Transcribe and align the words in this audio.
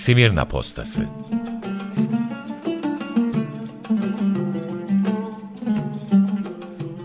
Simirna 0.00 0.44
Postası 0.44 1.06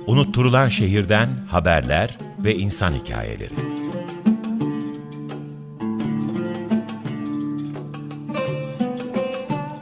Unutturulan 0.08 0.68
şehirden 0.68 1.30
haberler 1.50 2.18
ve 2.40 2.56
insan 2.56 2.94
hikayeleri. 2.94 3.54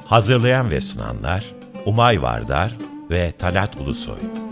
Hazırlayan 0.06 0.72
ve 0.72 0.82
sunanlar 0.82 1.46
Umay 1.86 2.22
Vardar 2.22 2.78
ve 3.10 3.32
Talat 3.32 3.76
Ulusoy. 3.78 4.43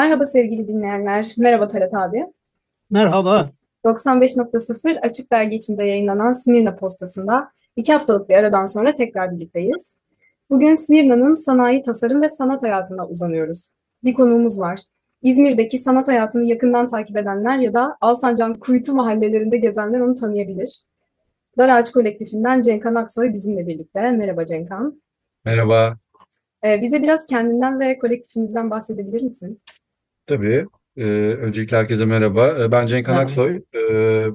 Merhaba 0.00 0.26
sevgili 0.26 0.68
dinleyenler. 0.68 1.34
Merhaba 1.38 1.68
Talat 1.68 1.94
abi. 1.94 2.26
Merhaba. 2.90 3.50
95.0 3.84 5.00
Açık 5.00 5.32
Dergi 5.32 5.56
içinde 5.56 5.84
yayınlanan 5.84 6.32
Smirna 6.32 6.76
postasında 6.76 7.50
iki 7.76 7.92
haftalık 7.92 8.28
bir 8.28 8.34
aradan 8.34 8.66
sonra 8.66 8.94
tekrar 8.94 9.34
birlikteyiz. 9.34 9.98
Bugün 10.50 10.74
Smirna'nın 10.74 11.34
sanayi, 11.34 11.82
tasarım 11.82 12.22
ve 12.22 12.28
sanat 12.28 12.62
hayatına 12.62 13.06
uzanıyoruz. 13.06 13.72
Bir 14.04 14.14
konuğumuz 14.14 14.60
var. 14.60 14.80
İzmir'deki 15.22 15.78
sanat 15.78 16.08
hayatını 16.08 16.44
yakından 16.44 16.88
takip 16.88 17.16
edenler 17.16 17.58
ya 17.58 17.74
da 17.74 17.96
Alsancak'ın 18.00 18.54
kuytu 18.54 18.94
mahallelerinde 18.94 19.56
gezenler 19.56 20.00
onu 20.00 20.14
tanıyabilir. 20.14 20.84
Dar 21.58 21.68
Ağaç 21.68 21.92
Kolektifinden 21.92 22.62
Cenkan 22.62 22.94
Aksoy 22.94 23.32
bizimle 23.32 23.66
birlikte. 23.66 24.10
Merhaba 24.10 24.46
Cenkan. 24.46 25.02
Merhaba. 25.44 25.96
Ee, 26.64 26.82
bize 26.82 27.02
biraz 27.02 27.26
kendinden 27.26 27.80
ve 27.80 27.98
kolektifinizden 27.98 28.70
bahsedebilir 28.70 29.22
misin? 29.22 29.60
Tabii. 30.30 30.66
Ee, 30.96 31.04
öncelikle 31.40 31.76
herkese 31.76 32.04
merhaba. 32.04 32.48
Ee, 32.48 32.72
ben 32.72 32.86
Cenk 32.86 33.08
Merhaba. 33.08 33.22
Aksoy. 33.22 33.60
Ee, 33.74 34.26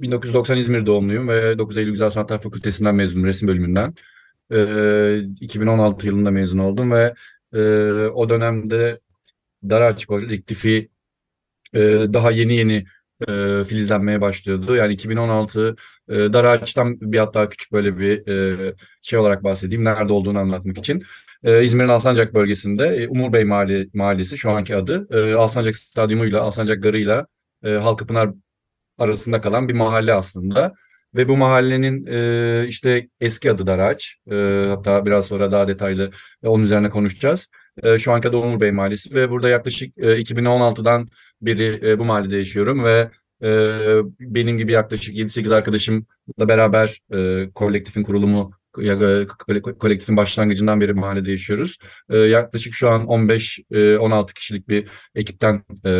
1990 0.00 0.56
İzmir 0.56 0.86
doğumluyum 0.86 1.28
ve 1.28 1.58
9 1.58 1.78
Eylül 1.78 1.90
Güzel 1.90 2.10
Sanatlar 2.10 2.40
Fakültesinden 2.40 2.94
mezunum, 2.94 3.26
resim 3.26 3.48
bölümünden. 3.48 3.94
Ee, 4.52 5.18
2016 5.40 6.06
yılında 6.06 6.30
mezun 6.30 6.58
oldum 6.58 6.90
ve 6.92 7.14
e, 7.54 7.60
o 8.14 8.28
dönemde 8.28 9.00
Daraç 9.70 10.06
Kolektifi 10.06 10.88
e, 11.74 11.80
daha 12.12 12.30
yeni 12.30 12.54
yeni 12.54 12.84
e, 13.28 13.64
filizlenmeye 13.64 14.20
başlıyordu. 14.20 14.76
Yani 14.76 14.92
2016 14.92 15.76
e, 16.08 16.14
Daraç'tan 16.14 17.00
bir 17.00 17.18
hatta 17.18 17.48
küçük 17.48 17.72
böyle 17.72 17.98
bir 17.98 18.28
e, 18.28 18.74
şey 19.02 19.18
olarak 19.18 19.44
bahsedeyim. 19.44 19.84
Nerede 19.84 20.12
olduğunu 20.12 20.38
anlatmak 20.38 20.78
için. 20.78 21.04
E, 21.44 21.64
İzmir'in 21.64 21.88
Alsancak 21.88 22.34
bölgesinde 22.34 22.86
e, 22.86 23.08
Umur 23.08 23.32
Bey 23.32 23.44
Mahalle, 23.44 23.86
Mahallesi 23.94 24.38
şu 24.38 24.50
anki 24.50 24.76
adı. 24.76 25.08
E, 25.10 25.34
Alsancak 25.34 25.76
Stadyumuyla, 25.76 26.42
Alsancak 26.42 26.82
Garı'yla 26.82 27.26
e, 27.64 27.70
Halkapınar 27.70 28.30
arasında 28.98 29.40
kalan 29.40 29.68
bir 29.68 29.74
mahalle 29.74 30.14
aslında. 30.14 30.74
Ve 31.16 31.28
bu 31.28 31.36
mahallenin 31.36 32.06
e, 32.10 32.64
işte 32.68 33.08
eski 33.20 33.50
adı 33.50 33.66
Daraç. 33.66 34.16
E, 34.30 34.66
hatta 34.68 35.06
biraz 35.06 35.26
sonra 35.26 35.52
daha 35.52 35.68
detaylı 35.68 36.10
e, 36.42 36.48
onun 36.48 36.64
üzerine 36.64 36.90
konuşacağız. 36.90 37.48
E, 37.82 37.98
şu 37.98 38.12
anki 38.12 38.28
adı 38.28 38.36
Umur 38.36 38.60
Bey 38.60 38.72
Mahallesi 38.72 39.14
ve 39.14 39.30
burada 39.30 39.48
yaklaşık 39.48 39.98
e, 39.98 40.20
2016'dan 40.20 41.08
beri 41.42 41.80
e, 41.90 41.98
bu 41.98 42.04
mahallede 42.04 42.36
yaşıyorum 42.36 42.84
ve 42.84 43.10
e, 43.42 43.48
benim 44.20 44.58
gibi 44.58 44.72
yaklaşık 44.72 45.16
7-8 45.16 45.54
arkadaşımla 45.54 46.48
beraber 46.48 47.00
e, 47.14 47.50
kolektifin 47.54 48.02
kurulumu 48.02 48.52
ya, 48.78 48.94
e, 48.94 49.26
kole- 49.26 49.78
kolektifin 49.78 50.16
başlangıcından 50.16 50.80
beri 50.80 50.92
mahallede 50.92 51.30
yaşıyoruz. 51.30 51.78
E, 52.08 52.18
yaklaşık 52.18 52.74
şu 52.74 52.88
an 52.88 53.06
15-16 53.06 54.34
kişilik 54.34 54.68
bir 54.68 54.88
ekipten 55.14 55.62
e, 55.84 55.90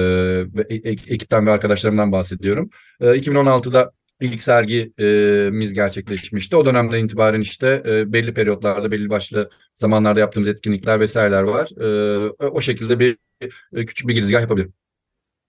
e- 0.69 0.75
e- 0.75 0.91
ekipten 0.91 1.47
ve 1.47 1.51
arkadaşlarımdan 1.51 2.13
bahsediyorum. 2.13 2.71
E, 3.01 3.07
2016'da 3.17 3.93
ilk 4.21 4.43
sergimiz 4.43 5.75
gerçekleşmişti. 5.75 6.57
O 6.57 6.67
dönemden 6.67 7.05
itibaren 7.05 7.41
işte 7.41 7.83
e, 7.87 8.13
belli 8.13 8.35
periyotlarda, 8.35 8.91
belli 8.91 9.11
başlı 9.11 9.51
zamanlarda 9.75 10.21
yaptığımız 10.21 10.49
etkinlikler 10.49 11.01
vesaireler 11.01 11.43
var. 11.43 11.71
E, 11.81 12.29
o 12.45 12.61
şekilde 12.61 12.99
bir 12.99 13.19
e, 13.73 13.85
küçük 13.85 14.09
bir 14.09 14.15
girizgah 14.15 14.41
yapabilirim. 14.41 14.73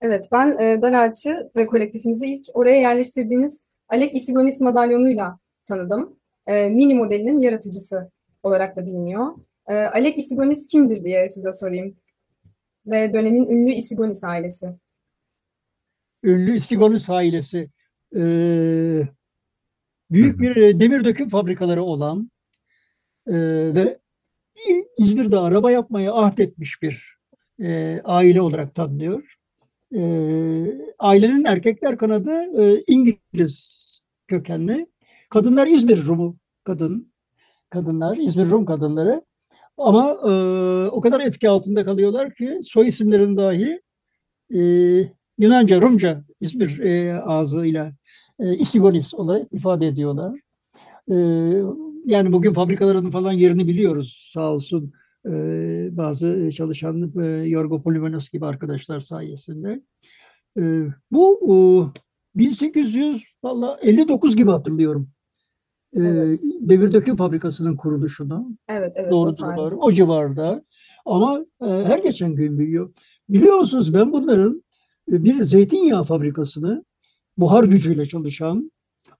Evet, 0.01 0.25
ben 0.31 0.57
e, 0.59 0.81
Dar 0.81 0.93
Ağaç'ı 0.93 1.51
ve 1.55 1.65
kolektifinizi 1.65 2.25
ilk 2.25 2.45
oraya 2.53 2.81
yerleştirdiğiniz 2.81 3.63
Alek 3.89 4.15
Isigonis 4.15 4.61
madalyonuyla 4.61 5.39
tanıdım. 5.65 6.20
E, 6.51 6.69
mini 6.69 6.95
modelinin 6.95 7.39
yaratıcısı 7.39 8.11
olarak 8.43 8.75
da 8.75 8.85
biliniyor. 8.85 9.37
E, 9.67 9.73
Alek 9.73 10.17
Isigonis 10.17 10.67
kimdir 10.67 11.03
diye 11.03 11.29
size 11.29 11.51
sorayım. 11.53 11.95
Ve 12.85 13.13
dönemin 13.13 13.49
ünlü 13.49 13.71
Isigonis 13.71 14.23
ailesi. 14.23 14.67
Ünlü 16.23 16.59
Sigonus 16.59 17.09
ailesi. 17.09 17.69
Ee, 18.15 19.01
büyük 20.11 20.39
bir 20.39 20.55
e, 20.55 20.79
demir 20.79 21.05
döküm 21.05 21.29
fabrikaları 21.29 21.83
olan 21.83 22.31
e, 23.27 23.35
ve 23.75 23.99
İzmir'de 24.97 25.37
araba 25.37 25.71
yapmaya 25.71 26.13
ahdetmiş 26.13 26.81
bir 26.81 27.17
e, 27.61 28.01
aile 28.03 28.41
olarak 28.41 28.75
tanınıyor. 28.75 29.35
E, 29.95 30.01
ailenin 30.99 31.45
erkekler 31.45 31.97
kanadı 31.97 32.63
e, 32.63 32.83
İngiliz 32.87 33.81
kökenli. 34.27 34.87
Kadınlar 35.29 35.67
İzmir 35.67 36.05
Rumu 36.05 36.40
kadın. 36.63 37.11
Kadınlar 37.69 38.17
İzmir 38.17 38.49
Rum 38.49 38.65
kadınları. 38.65 39.21
Ama 39.77 40.11
e, 40.11 40.31
o 40.89 41.01
kadar 41.01 41.19
etki 41.19 41.49
altında 41.49 41.85
kalıyorlar 41.85 42.33
ki 42.33 42.59
soy 42.63 42.87
isimlerin 42.87 43.37
dahi 43.37 43.81
e, 44.55 44.61
Yunanca, 45.37 45.81
Rumca, 45.81 46.23
İzmir 46.41 46.79
e, 46.79 47.21
ağzıyla 47.21 47.93
e, 48.39 48.57
İsigonis 48.57 49.13
olarak 49.13 49.53
ifade 49.53 49.87
ediyorlar. 49.87 50.39
E, 51.11 51.15
yani 52.05 52.31
bugün 52.31 52.53
fabrikaların 52.53 53.11
falan 53.11 53.31
yerini 53.31 53.67
biliyoruz 53.67 54.29
sağ 54.33 54.53
olsun 54.53 54.93
e, 55.25 55.31
bazı 55.91 56.49
çalışan 56.55 57.13
e, 57.21 57.25
Yorgo 57.25 57.83
Polimenos 57.83 58.29
gibi 58.29 58.45
arkadaşlar 58.45 59.01
sayesinde. 59.01 59.81
E, 60.57 60.61
bu 61.11 61.39
e, 62.35 62.39
1859 62.39 64.35
gibi 64.35 64.51
hatırlıyorum. 64.51 65.09
E, 65.95 65.99
Evet. 65.99 66.39
Devir 66.59 66.93
döküm 66.93 67.15
fabrikasının 67.15 67.75
kuruluşunu. 67.75 68.57
Evet, 68.69 68.93
evet, 68.95 69.07
o 69.07 69.11
Doğrudur 69.11 69.57
doğru. 69.57 69.77
O 69.77 69.91
civarda. 69.91 70.63
Ama 71.05 71.45
e, 71.61 71.65
her 71.65 71.99
geçen 71.99 72.35
gün 72.35 72.59
büyüyor. 72.59 72.93
Biliyor 73.29 73.57
musunuz 73.57 73.93
ben 73.93 74.11
bunların 74.11 74.63
e, 75.11 75.23
bir 75.23 75.43
zeytinyağı 75.43 76.03
fabrikasını 76.03 76.85
buhar 77.37 77.63
gücüyle 77.63 78.05
çalışan, 78.05 78.71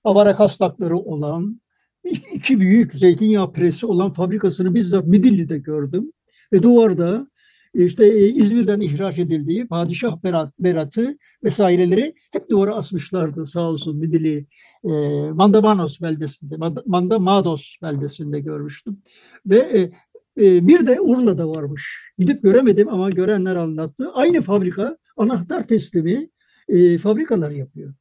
avara 0.04 0.36
kastakları 0.36 0.98
olan, 0.98 1.62
iki 2.04 2.30
iki 2.34 2.60
büyük 2.60 2.94
zeytinyağı 2.94 3.52
presi 3.52 3.86
olan 3.86 4.14
fabrikasını 4.14 4.76
bizzat 4.76 5.08
Midilli'de 5.08 5.58
gördüm. 5.58 6.12
Ve 6.54 6.64
duvarda 6.64 7.28
işte 7.74 8.06
e, 8.06 8.28
İzmir'den 8.28 8.80
ihraç 8.80 9.20
edildiği 9.20 9.68
padişah 9.68 10.24
berat, 10.24 10.54
beratı 10.60 11.18
vesaireleri 11.44 12.16
hep 12.32 12.50
duvara 12.50 12.76
asmışlardı 12.76 13.46
sağ 13.46 13.70
olsun 13.70 13.98
Midilli. 13.98 14.48
E, 14.86 14.90
Mandamanos 15.32 16.02
beldesinde, 16.02 16.56
Mand- 16.56 16.84
Mandamados 16.86 17.76
beldesinde 17.82 18.40
görmüştüm. 18.40 19.02
Ve 19.46 19.58
e, 19.58 19.80
e, 20.46 20.68
bir 20.68 20.88
de 20.88 21.02
Urla'da 21.02 21.50
varmış. 21.50 22.14
Gidip 22.18 22.44
göremedim 22.44 22.90
ama 22.90 23.10
görenler 23.10 23.56
anlattı. 23.56 24.12
Aynı 24.14 24.42
fabrika 24.42 24.98
anahtar 25.18 25.68
teslimi 25.68 26.30
e, 26.70 26.98
fabrikalar 26.98 27.52
yapıyor. 27.52 27.94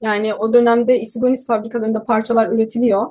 Yani 0.00 0.34
o 0.34 0.54
dönemde 0.54 1.00
Isigonis 1.00 1.46
fabrikalarında 1.46 2.04
parçalar 2.04 2.52
üretiliyor. 2.52 3.06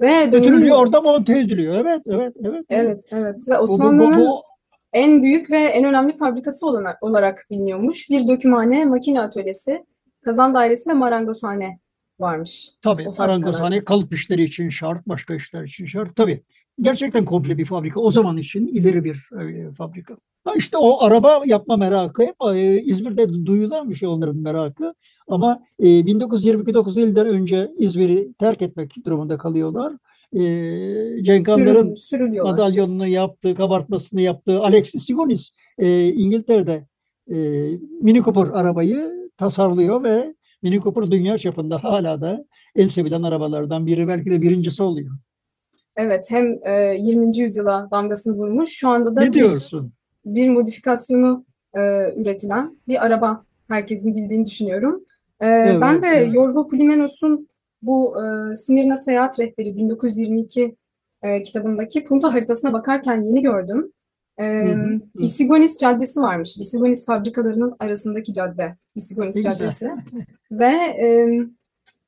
Ve. 0.00 0.24
Götürülüyor 0.24 0.76
orada 0.78 1.00
monte 1.00 1.38
ediliyor. 1.38 1.74
Evet, 1.74 2.02
evet, 2.06 2.34
evet. 2.44 2.64
Evet, 2.70 3.02
evet. 3.10 3.36
Ve 3.48 3.52
Bu- 3.52 3.56
bu- 3.56 3.58
bu- 3.58 3.62
Osmanlı'nın 3.62 4.26
bu- 4.26 4.42
en 4.92 5.22
büyük 5.22 5.50
ve 5.50 5.58
en 5.58 5.84
önemli 5.84 6.12
fabrikası 6.12 6.66
olarak, 6.66 7.02
olarak 7.02 7.46
biliniyormuş. 7.50 8.10
Bir 8.10 8.28
dökümhane, 8.28 8.84
makine 8.84 9.20
atölyesi, 9.20 9.84
kazan 10.24 10.54
dairesi 10.54 10.90
ve 10.90 10.94
marangozhane 10.94 11.78
varmış. 12.20 12.68
Tabii 12.82 13.08
marangozhane 13.18 13.84
kalıp 13.84 14.14
işleri 14.14 14.44
için 14.44 14.68
şart, 14.68 15.08
başka 15.08 15.34
işler 15.34 15.64
için 15.64 15.86
şart. 15.86 16.16
Tabii. 16.16 16.42
Gerçekten 16.80 17.24
komple 17.24 17.58
bir 17.58 17.64
fabrika. 17.64 18.00
O 18.00 18.10
zaman 18.10 18.36
için 18.36 18.66
ileri 18.66 19.04
bir 19.04 19.28
e, 19.40 19.72
fabrika. 19.72 20.16
Ha 20.44 20.52
işte 20.56 20.76
o 20.76 21.02
araba 21.02 21.42
yapma 21.46 21.76
merakı 21.76 22.22
hep 22.22 22.34
e, 22.54 22.80
İzmir'de 22.82 23.46
duyulan 23.46 23.90
bir 23.90 23.94
şey 23.94 24.08
onların 24.08 24.36
merakı. 24.36 24.94
Ama 25.28 25.62
e, 25.78 25.86
1929'dan 25.86 27.26
önce 27.26 27.70
İzmir'i 27.78 28.32
terk 28.32 28.62
etmek 28.62 29.06
durumunda 29.06 29.38
kalıyorlar. 29.38 29.92
E, 30.32 31.22
Cenk 31.22 31.46
sürülüyorlar. 31.96 32.52
madalyonunu 32.52 33.06
yaptığı, 33.06 33.54
kabartmasını 33.54 34.20
yaptığı 34.20 34.60
Alex 34.60 34.90
Sigonis 34.90 35.50
e, 35.78 36.08
İngiltere'de 36.08 36.86
e, 37.30 37.36
Mini 38.00 38.22
Cooper 38.22 38.46
arabayı 38.46 39.30
tasarlıyor 39.36 40.02
ve 40.02 40.34
Mini 40.64 40.80
Cooper 40.80 41.10
dünya 41.10 41.38
çapında 41.38 41.84
hala 41.84 42.20
da 42.20 42.44
en 42.76 42.86
sevilen 42.86 43.22
arabalardan 43.22 43.86
biri 43.86 44.08
belki 44.08 44.30
de 44.30 44.42
birincisi 44.42 44.82
oluyor. 44.82 45.10
Evet, 45.96 46.26
hem 46.30 46.58
e, 46.64 46.96
20. 46.98 47.38
yüzyıla 47.38 47.88
damgasını 47.90 48.36
vurmuş. 48.36 48.70
Şu 48.70 48.88
anda 48.88 49.16
da 49.16 49.20
Ne 49.20 49.28
bir, 49.28 49.32
diyorsun? 49.32 49.92
bir 50.24 50.48
modifikasyonu 50.50 51.44
e, 51.74 51.80
üretilen 52.16 52.78
bir 52.88 53.06
araba. 53.06 53.44
Herkesin 53.68 54.16
bildiğini 54.16 54.46
düşünüyorum. 54.46 55.04
E, 55.40 55.46
Evet, 55.46 55.80
ben 55.80 56.02
de 56.02 56.06
evet. 56.06 56.34
Yorgo 56.34 56.68
Polimenos'un 56.68 57.48
bu 57.82 58.16
e, 58.22 58.56
Simirna 58.56 58.96
Seyahat 58.96 59.40
Rehberi 59.40 59.76
1922 59.76 60.76
e, 61.22 61.42
kitabındaki 61.42 62.04
Punta 62.04 62.34
haritasına 62.34 62.72
bakarken 62.72 63.22
yeni 63.22 63.42
gördüm. 63.42 63.92
E, 64.38 64.44
hı. 64.44 65.00
İsigonis 65.18 65.78
Caddesi 65.78 66.20
varmış. 66.20 66.58
İsigonis 66.58 67.06
fabrikalarının 67.06 67.76
arasındaki 67.78 68.32
cadde. 68.32 68.76
Güzel. 68.96 69.42
Caddesi. 69.42 69.90
Ve 70.50 70.74
e, 71.04 71.28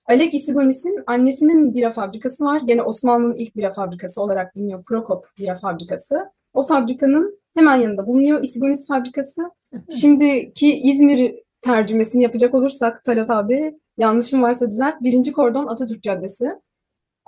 Alek 0.07 0.35
Isigonis'in 0.35 1.03
annesinin 1.07 1.75
bira 1.75 1.91
fabrikası 1.91 2.45
var. 2.45 2.63
Gene 2.67 2.83
Osmanlı'nın 2.83 3.35
ilk 3.35 3.57
bira 3.57 3.71
fabrikası 3.73 4.23
olarak 4.23 4.57
biliniyor. 4.57 4.85
Prokop 4.85 5.25
bira 5.39 5.57
fabrikası. 5.57 6.17
O 6.55 6.63
fabrikanın 6.63 7.41
hemen 7.55 7.77
yanında 7.77 8.07
bulunuyor 8.07 8.43
Isigonis 8.43 8.89
fabrikası. 8.89 9.43
Şimdiki 9.91 10.81
İzmir 10.81 11.35
tercümesini 11.63 12.23
yapacak 12.23 12.55
olursak 12.55 13.05
Talat 13.05 13.31
abi 13.31 13.75
yanlışım 13.99 14.43
varsa 14.43 14.71
düzelt. 14.71 14.95
Birinci 15.01 15.33
kordon 15.33 15.67
Atatürk 15.67 16.03
Caddesi. 16.03 16.47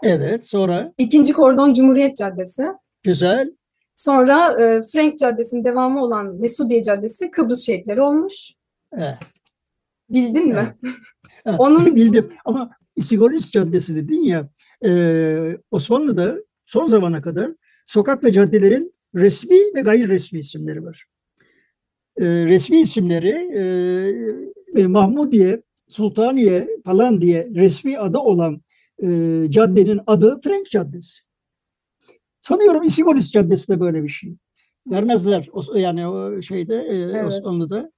Evet, 0.03 0.47
sonra 0.47 0.93
ikinci 0.99 1.33
kordon 1.33 1.75
Cumhuriyet 1.75 2.17
Caddesi. 2.17 2.63
güzel. 3.03 3.58
Sonra 3.99 4.63
e, 4.63 4.83
Frank 4.93 5.19
Caddesi'nin 5.19 5.65
devamı 5.65 6.05
olan 6.05 6.41
Mesudiye 6.41 6.83
Caddesi 6.83 7.31
Kıbrıs 7.31 7.67
şehitleri 7.67 8.03
olmuş. 8.03 8.53
Evet. 8.93 9.19
Bildin 10.11 10.49
mi? 10.49 10.75
Ha, 11.45 11.57
Onun- 11.59 11.87
bildim 11.97 12.33
ama 12.45 12.71
İsigonis 12.97 13.51
Caddesi 13.51 13.95
dedin 13.97 14.25
ya 14.25 14.49
e, 14.85 14.91
Osmanlı'da 15.71 16.37
son 16.67 16.89
zamana 16.89 17.23
kadar 17.23 17.51
sokak 17.87 18.25
ve 18.25 18.33
caddelerin 18.33 18.95
resmi 19.15 19.57
ve 19.75 19.81
gayri 19.81 20.09
resmi 20.09 20.39
isimleri 20.39 20.85
var. 20.85 21.07
E, 22.17 22.25
resmi 22.27 22.81
isimleri 22.81 23.31
e, 24.77 24.87
Mahmudiye, 24.87 25.63
Sultaniye 25.89 26.69
falan 26.85 27.21
diye 27.21 27.49
resmi 27.55 27.99
adı 27.99 28.19
olan 28.19 28.61
e, 29.03 29.07
caddenin 29.51 30.01
adı 30.07 30.41
Frank 30.45 30.67
Caddesi. 30.71 31.28
Sanıyorum 32.49 32.83
İsigonis 32.83 33.33
Caddesi 33.33 33.69
de 33.69 33.81
böyle 33.81 34.03
bir 34.03 34.09
şey. 34.09 34.37
Vermezler 34.87 35.49
yani 35.75 36.07
o 36.09 36.43
şeyde 36.43 36.75
e, 36.75 36.97
Evet. 36.97 37.25
Osmanlı'da. 37.25 37.91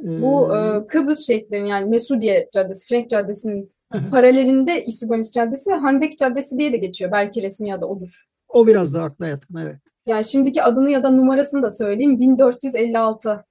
E, 0.00 0.22
Bu 0.22 0.56
e, 0.56 0.86
Kıbrıs 0.86 1.26
şehitlerinin 1.26 1.66
yani 1.66 1.90
Mesudiye 1.90 2.48
Caddesi, 2.54 2.88
Frank 2.88 3.10
Caddesi'nin 3.10 3.72
paralelinde 4.10 4.84
İsigonis 4.84 5.32
Caddesi, 5.32 5.72
Handek 5.72 6.18
Caddesi 6.18 6.58
diye 6.58 6.72
de 6.72 6.76
geçiyor. 6.76 7.12
Belki 7.12 7.42
resmi 7.42 7.74
adı 7.74 7.84
odur. 7.84 8.24
o 8.48 8.66
biraz 8.66 8.94
da 8.94 9.02
akla 9.02 9.26
yatkın 9.26 9.56
evet. 9.56 9.76
Yani 10.06 10.24
şimdiki 10.24 10.62
adını 10.62 10.90
ya 10.90 11.04
da 11.04 11.10
numarasını 11.10 11.62
da 11.62 11.70
söyleyeyim. 11.70 12.20
1456. 12.20 13.44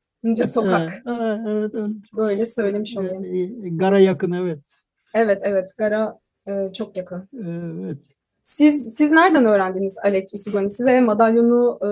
sokak. 0.45 1.01
Evet, 1.07 1.39
evet, 1.47 1.71
evet. 1.75 1.89
Böyle 2.17 2.45
söylemiş 2.45 2.97
olayım. 2.97 3.25
Ee, 3.65 3.69
Gara 3.69 3.99
yakın 3.99 4.31
evet. 4.31 4.59
Evet 5.13 5.41
evet 5.43 5.69
Gara 5.77 6.19
e, 6.47 6.71
çok 6.73 6.97
yakın. 6.97 7.29
Evet. 7.33 7.97
Siz 8.43 8.95
siz 8.95 9.11
nereden 9.11 9.45
öğrendiniz 9.45 9.97
Alek 10.03 10.33
Isigonis'i 10.33 10.85
ve 10.85 11.01
madalyonu 11.01 11.79
e, 11.81 11.89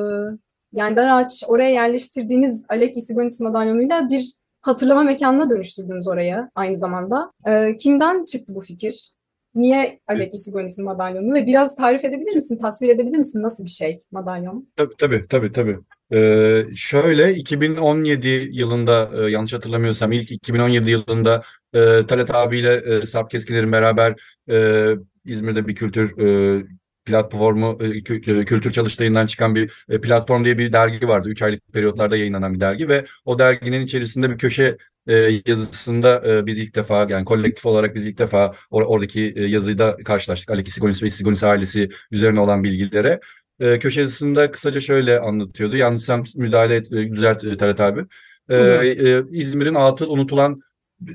yani 0.74 0.95
Daraç 0.95 1.44
oraya 1.48 1.69
yerleştirdiğiniz 1.69 2.65
Alek 2.69 2.98
Isigonis 2.98 3.42
madalyonuyla 3.42 4.09
bir 4.09 4.33
hatırlama 4.62 5.03
mekanına 5.03 5.50
dönüştürdünüz 5.50 6.07
oraya 6.07 6.51
aynı 6.56 6.77
zamanda. 6.77 7.31
E, 7.48 7.77
kimden 7.77 8.24
çıktı 8.24 8.56
bu 8.56 8.62
fikir? 8.62 9.13
Niye 9.56 10.00
Alek 10.07 10.33
Isigonis'in 10.33 10.86
madalyonu 10.86 11.33
ve 11.33 11.48
biraz 11.48 11.75
tarif 11.75 12.06
edebilir 12.06 12.36
misin, 12.36 12.59
tasvir 12.62 12.89
edebilir 12.89 13.18
misin 13.18 13.42
nasıl 13.42 13.65
bir 13.65 13.69
şey 13.69 14.00
madalyon? 14.12 14.69
Tabii 14.75 14.94
tabii 14.98 15.27
tabii 15.27 15.51
tabii. 15.51 15.77
Ee, 16.13 16.65
şöyle 16.75 17.36
2017 17.36 18.50
yılında 18.51 19.12
e, 19.13 19.31
yanlış 19.31 19.53
hatırlamıyorsam 19.53 20.12
ilk 20.12 20.31
2017 20.31 20.89
yılında 20.89 21.44
e, 21.74 21.80
Talat 22.07 22.36
abiyle 22.36 22.75
e, 22.75 23.06
Sarp 23.06 23.31
Keskiler'in 23.31 23.71
beraber 23.71 24.15
e, 24.51 24.88
İzmir'de 25.25 25.68
bir 25.68 25.75
kültür 25.75 26.18
e, 26.18 26.63
platformu 27.06 27.77
e, 27.81 27.88
e, 27.88 28.45
kültür 28.45 28.71
çalıştayından 28.71 29.25
çıkan 29.25 29.56
bir 29.56 29.71
platform 30.01 30.44
diye 30.44 30.57
bir 30.57 30.74
dergi 30.74 31.07
vardı. 31.07 31.30
3 31.30 31.42
aylık 31.42 31.74
periyotlarda 31.74 32.18
yayınlanan 32.18 32.53
bir 32.53 32.59
dergi 32.59 32.89
ve 32.89 33.06
o 33.25 33.39
derginin 33.39 33.81
içerisinde 33.81 34.30
bir 34.30 34.38
köşe 34.38 34.77
e, 35.07 35.42
yazısında 35.45 36.24
e, 36.27 36.45
biz 36.45 36.59
ilk 36.59 36.75
defa 36.75 37.07
yani 37.09 37.25
kolektif 37.25 37.65
olarak 37.65 37.95
biz 37.95 38.06
ilk 38.06 38.18
defa 38.18 38.45
or- 38.71 38.86
oradaki 38.86 39.33
e, 39.36 39.44
yazıyla 39.45 39.98
karşılaştık. 39.98 40.51
Alek 40.51 40.68
Isigonis 40.68 41.03
ve 41.03 41.07
Isigonis 41.07 41.44
ailesi 41.44 41.89
üzerine 42.12 42.39
olan 42.39 42.63
bilgilere. 42.63 43.19
E, 43.59 43.80
köşe 43.80 44.01
yazısında 44.01 44.51
kısaca 44.51 44.81
şöyle 44.81 45.19
anlatıyordu. 45.19 45.77
Yanlışsam 45.77 46.24
müdahale 46.36 46.75
et, 46.75 46.92
e, 46.92 47.12
düzelt 47.12 47.44
e, 47.44 47.57
Talat 47.57 47.81
abi. 47.81 48.06
E, 48.50 48.56
e, 48.57 49.24
İzmir'in 49.31 49.75
atıl 49.75 50.09
unutulan 50.09 50.62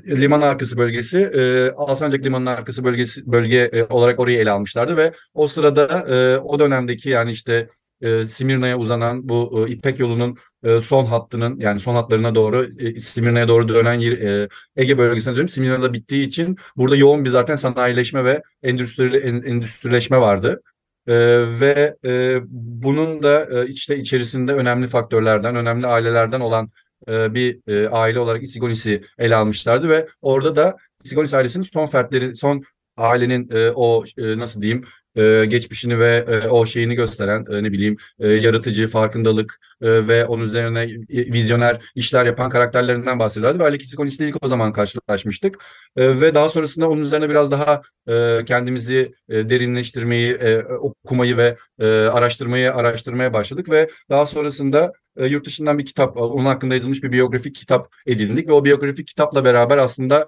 liman 0.07 0.41
arkası 0.41 0.77
bölgesi, 0.77 1.17
e, 1.17 1.71
Alsancak 1.77 2.25
Limanı'nın 2.25 2.49
arkası 2.49 2.83
bölgesi 2.83 3.31
bölge 3.31 3.57
e, 3.73 3.83
olarak 3.83 4.19
orayı 4.19 4.37
ele 4.37 4.51
almışlardı 4.51 4.97
ve 4.97 5.11
o 5.33 5.47
sırada 5.47 6.05
e, 6.09 6.37
o 6.37 6.59
dönemdeki 6.59 7.09
yani 7.09 7.31
işte 7.31 7.67
e, 8.01 8.25
Simirna'ya 8.25 8.77
uzanan 8.77 9.29
bu 9.29 9.65
e, 9.67 9.71
İpek 9.71 9.99
yolunun 9.99 10.37
e, 10.63 10.81
son 10.81 11.05
hattının 11.05 11.59
yani 11.59 11.79
son 11.79 11.93
hatlarına 11.93 12.35
doğru 12.35 12.69
e, 12.79 12.99
Simirna'ya 12.99 13.47
doğru 13.47 13.69
dönen 13.69 13.99
e, 13.99 14.47
Ege 14.75 14.97
bölgesine 14.97 15.35
dönüp 15.35 15.51
Simirna'da 15.51 15.93
bittiği 15.93 16.27
için 16.27 16.57
burada 16.77 16.95
yoğun 16.95 17.25
bir 17.25 17.29
zaten 17.29 17.55
sanayileşme 17.55 18.23
ve 18.25 18.41
endüstri, 18.63 19.17
en- 19.17 19.41
endüstrileşme 19.41 20.17
vardı. 20.17 20.61
E, 21.07 21.13
ve 21.59 21.95
e, 22.05 22.39
bunun 22.49 23.23
da 23.23 23.61
e, 23.61 23.67
işte 23.67 23.97
içerisinde 23.97 24.53
önemli 24.53 24.87
faktörlerden, 24.87 25.55
önemli 25.55 25.87
ailelerden 25.87 26.39
olan 26.39 26.69
e, 27.09 27.33
bir 27.33 27.59
e, 27.67 27.89
aile 27.89 28.19
olarak 28.19 28.43
Isigonis'i 28.43 29.03
ele 29.17 29.35
almışlardı 29.35 29.89
ve 29.89 30.07
orada 30.21 30.55
da 30.55 30.77
Isigonis 31.03 31.33
ailesinin 31.33 31.63
son 31.63 31.85
fertleri, 31.85 32.35
son 32.35 32.63
ailenin 32.97 33.49
e, 33.51 33.71
o 33.75 34.03
e, 34.17 34.37
nasıl 34.37 34.61
diyeyim 34.61 34.83
e, 35.17 35.45
geçmişini 35.45 35.99
ve 35.99 36.25
e, 36.27 36.47
o 36.47 36.65
şeyini 36.65 36.95
gösteren 36.95 37.45
e, 37.51 37.63
ne 37.63 37.71
bileyim 37.71 37.97
e, 38.19 38.27
yaratıcı, 38.27 38.87
farkındalık 38.87 39.59
e, 39.81 40.07
ve 40.07 40.25
onun 40.25 40.43
üzerine 40.43 40.81
e, 41.09 41.33
vizyoner 41.33 41.81
işler 41.95 42.25
yapan 42.25 42.49
karakterlerinden 42.49 43.19
bahsediyorlardı. 43.19 43.59
Ve 43.59 43.63
Alek 43.63 43.81
Isigonis'le 43.81 44.19
ilk 44.19 44.45
o 44.45 44.47
zaman 44.47 44.73
karşılaşmıştık. 44.73 45.63
E, 45.95 46.21
ve 46.21 46.35
daha 46.35 46.49
sonrasında 46.49 46.89
onun 46.89 47.03
üzerine 47.03 47.29
biraz 47.29 47.51
daha 47.51 47.81
e, 48.09 48.45
kendimizi 48.45 49.11
e, 49.29 49.49
derinleştirmeyi, 49.49 50.31
e, 50.33 50.63
okumayı 50.63 51.37
ve 51.37 51.57
e, 51.79 51.85
araştırmayı 51.87 52.73
araştırmaya 52.73 53.33
başladık 53.33 53.69
ve 53.69 53.89
daha 54.09 54.25
sonrasında 54.25 54.93
e, 55.17 55.25
yurt 55.25 55.45
dışından 55.45 55.77
bir 55.77 55.85
kitap, 55.85 56.17
onun 56.17 56.45
hakkında 56.45 56.73
yazılmış 56.73 57.03
bir 57.03 57.11
biyografik 57.11 57.55
kitap 57.55 57.93
edindik 58.05 58.47
ve 58.47 58.53
o 58.53 58.65
biyografik 58.65 59.07
kitapla 59.07 59.45
beraber 59.45 59.77
aslında 59.77 60.27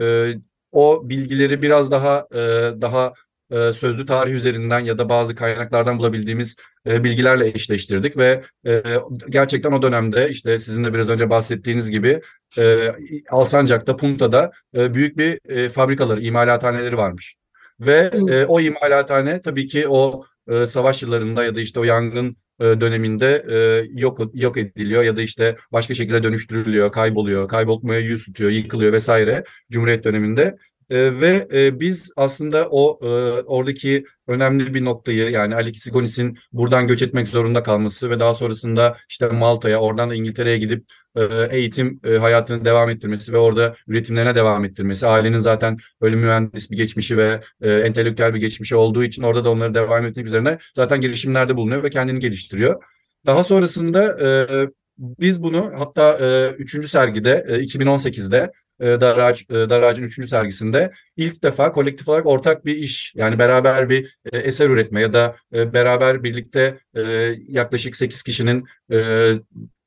e, 0.00 0.34
o 0.72 1.08
bilgileri 1.08 1.62
biraz 1.62 1.90
daha 1.90 2.26
e, 2.32 2.38
daha 2.80 3.12
e, 3.52 3.72
sözlü 3.72 4.06
tarih 4.06 4.32
üzerinden 4.32 4.80
ya 4.80 4.98
da 4.98 5.08
bazı 5.08 5.34
kaynaklardan 5.34 5.98
bulabildiğimiz 5.98 6.56
e, 6.86 7.04
bilgilerle 7.04 7.48
eşleştirdik 7.48 8.16
ve 8.16 8.42
e, 8.66 8.82
gerçekten 9.28 9.72
o 9.72 9.82
dönemde 9.82 10.30
işte 10.30 10.58
sizin 10.58 10.84
de 10.84 10.94
biraz 10.94 11.08
önce 11.08 11.30
bahsettiğiniz 11.30 11.90
gibi 11.90 12.20
e, 12.58 12.92
Alsancak'ta, 13.30 13.96
Punta'da 13.96 14.50
e, 14.76 14.94
büyük 14.94 15.18
bir 15.18 15.38
e, 15.48 15.68
fabrikaları, 15.68 16.20
imalathaneleri 16.22 16.96
varmış. 16.96 17.34
Ve 17.80 18.10
e, 18.30 18.44
o 18.44 18.60
imalathane 18.60 19.40
tabii 19.40 19.66
ki 19.66 19.88
o 19.88 20.24
e, 20.48 20.66
savaş 20.66 21.02
yıllarında 21.02 21.44
ya 21.44 21.54
da 21.54 21.60
işte 21.60 21.80
o 21.80 21.84
yangın 21.84 22.36
e, 22.60 22.64
döneminde 22.64 23.46
e, 23.50 23.86
yok 24.00 24.20
yok 24.34 24.56
ediliyor 24.56 25.02
ya 25.02 25.16
da 25.16 25.22
işte 25.22 25.56
başka 25.72 25.94
şekilde 25.94 26.22
dönüştürülüyor, 26.22 26.92
kayboluyor, 26.92 27.48
kaybolmaya 27.48 28.00
yüz 28.00 28.24
tutuyor, 28.26 28.50
yıkılıyor 28.50 28.92
vesaire 28.92 29.44
Cumhuriyet 29.70 30.04
döneminde. 30.04 30.56
E, 30.90 31.20
ve 31.20 31.48
e, 31.54 31.80
biz 31.80 32.10
aslında 32.16 32.68
o 32.70 32.98
e, 33.02 33.06
oradaki 33.42 34.04
önemli 34.26 34.74
bir 34.74 34.84
noktayı 34.84 35.30
yani 35.30 35.54
Alek 35.54 35.76
Isigonis'in 35.76 36.38
buradan 36.52 36.86
göç 36.86 37.02
etmek 37.02 37.28
zorunda 37.28 37.62
kalması 37.62 38.10
ve 38.10 38.20
daha 38.20 38.34
sonrasında 38.34 38.96
işte 39.08 39.28
Malta'ya 39.28 39.80
oradan 39.80 40.10
da 40.10 40.14
İngiltere'ye 40.14 40.58
gidip 40.58 40.84
e, 41.16 41.22
eğitim 41.50 42.00
e, 42.04 42.16
hayatını 42.16 42.64
devam 42.64 42.90
ettirmesi 42.90 43.32
ve 43.32 43.38
orada 43.38 43.74
üretimlerine 43.86 44.34
devam 44.34 44.64
ettirmesi. 44.64 45.06
Ailenin 45.06 45.40
zaten 45.40 45.76
öyle 46.00 46.16
mühendis 46.16 46.70
bir 46.70 46.76
geçmişi 46.76 47.16
ve 47.16 47.40
e, 47.60 47.72
entelektüel 47.72 48.34
bir 48.34 48.40
geçmişi 48.40 48.76
olduğu 48.76 49.04
için 49.04 49.22
orada 49.22 49.44
da 49.44 49.50
onları 49.50 49.74
devam 49.74 50.06
etmek 50.06 50.26
üzerine 50.26 50.58
zaten 50.76 51.00
girişimlerde 51.00 51.56
bulunuyor 51.56 51.82
ve 51.82 51.90
kendini 51.90 52.18
geliştiriyor. 52.18 52.82
Daha 53.26 53.44
sonrasında 53.44 54.18
e, 54.20 54.68
biz 54.98 55.42
bunu 55.42 55.72
hatta 55.76 56.18
e, 56.20 56.50
3. 56.58 56.90
sergide 56.90 57.46
e, 57.48 57.52
2018'de 57.52 58.52
e, 58.80 58.84
Darağaç, 58.86 59.42
e, 59.50 59.54
Darağaç'ın 59.54 60.02
3. 60.02 60.28
sergisinde 60.28 60.92
ilk 61.16 61.42
defa 61.42 61.72
kolektif 61.72 62.08
olarak 62.08 62.26
ortak 62.26 62.64
bir 62.64 62.76
iş 62.76 63.12
yani 63.14 63.38
beraber 63.38 63.88
bir 63.88 64.18
e, 64.32 64.38
eser 64.38 64.70
üretme 64.70 65.00
ya 65.00 65.12
da 65.12 65.36
e, 65.54 65.72
beraber 65.72 66.24
birlikte 66.24 66.78
e, 66.94 67.02
yaklaşık 67.48 67.96
8 67.96 68.22
kişinin 68.22 68.64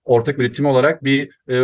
ortak 0.05 0.39
üretimi 0.39 0.67
olarak 0.67 1.03
bir 1.03 1.29
e, 1.49 1.63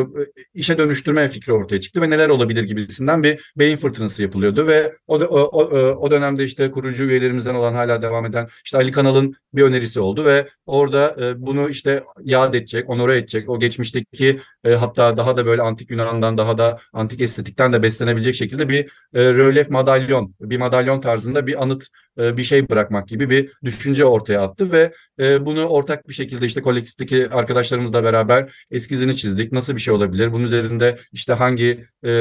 işe 0.54 0.78
dönüştürme 0.78 1.28
fikri 1.30 1.54
ortaya 1.54 1.82
çıktı 1.82 2.02
ve 2.02 2.10
neler 2.10 2.30
olabilir 2.30 2.64
gibisinden 2.64 3.24
bir 3.24 3.52
beyin 3.56 3.78
fırtınası 3.78 4.22
yapılıyordu 4.22 4.68
ve 4.68 4.96
o, 5.08 5.16
o, 5.20 5.42
o, 5.42 5.64
o 5.96 6.12
dönemde 6.12 6.44
işte 6.44 6.72
kurucu 6.72 7.04
üyelerimizden 7.04 7.56
olan 7.56 7.74
hala 7.74 8.02
devam 8.02 8.26
eden 8.26 8.48
işte 8.66 8.78
Ali 8.78 8.92
Kanal'ın 8.92 9.36
bir 9.54 9.64
önerisi 9.64 10.00
oldu 10.00 10.26
ve 10.26 10.48
orada 10.66 11.16
e, 11.22 11.46
bunu 11.46 11.70
işte 11.70 12.04
yad 12.24 12.54
edecek, 12.54 12.90
onore 12.90 13.18
edecek, 13.18 13.50
o 13.50 13.60
geçmişteki 13.60 14.42
e, 14.64 14.74
hatta 14.74 15.16
daha 15.16 15.38
da 15.38 15.46
böyle 15.46 15.62
antik 15.62 15.92
Yunan'dan 15.92 16.38
daha 16.38 16.58
da 16.58 16.80
antik 16.94 17.22
estetikten 17.22 17.74
de 17.74 17.84
beslenebilecek 17.84 18.36
şekilde 18.36 18.70
bir 18.70 18.86
e, 19.14 19.24
rölyef 19.24 19.70
madalyon, 19.70 20.36
bir 20.42 20.58
madalyon 20.58 21.02
tarzında 21.02 21.48
bir 21.48 21.64
anıt 21.64 21.88
e, 22.18 22.38
bir 22.38 22.44
şey 22.44 22.70
bırakmak 22.70 23.08
gibi 23.08 23.30
bir 23.30 23.52
düşünce 23.64 24.06
ortaya 24.06 24.42
attı 24.42 24.72
ve 24.72 24.94
e, 25.20 25.46
bunu 25.46 25.66
ortak 25.66 26.10
bir 26.10 26.14
şekilde 26.14 26.46
işte 26.46 26.62
kolektifteki 26.62 27.30
arkadaşlarımızla 27.30 28.04
beraber 28.04 28.54
eskizini 28.72 29.16
çizdik. 29.16 29.52
Nasıl 29.52 29.76
bir 29.76 29.82
şey 29.82 29.94
olabilir? 29.94 30.32
Bunun 30.32 30.44
üzerinde 30.44 31.00
işte 31.12 31.34
hangi 31.34 31.86
e, 32.06 32.12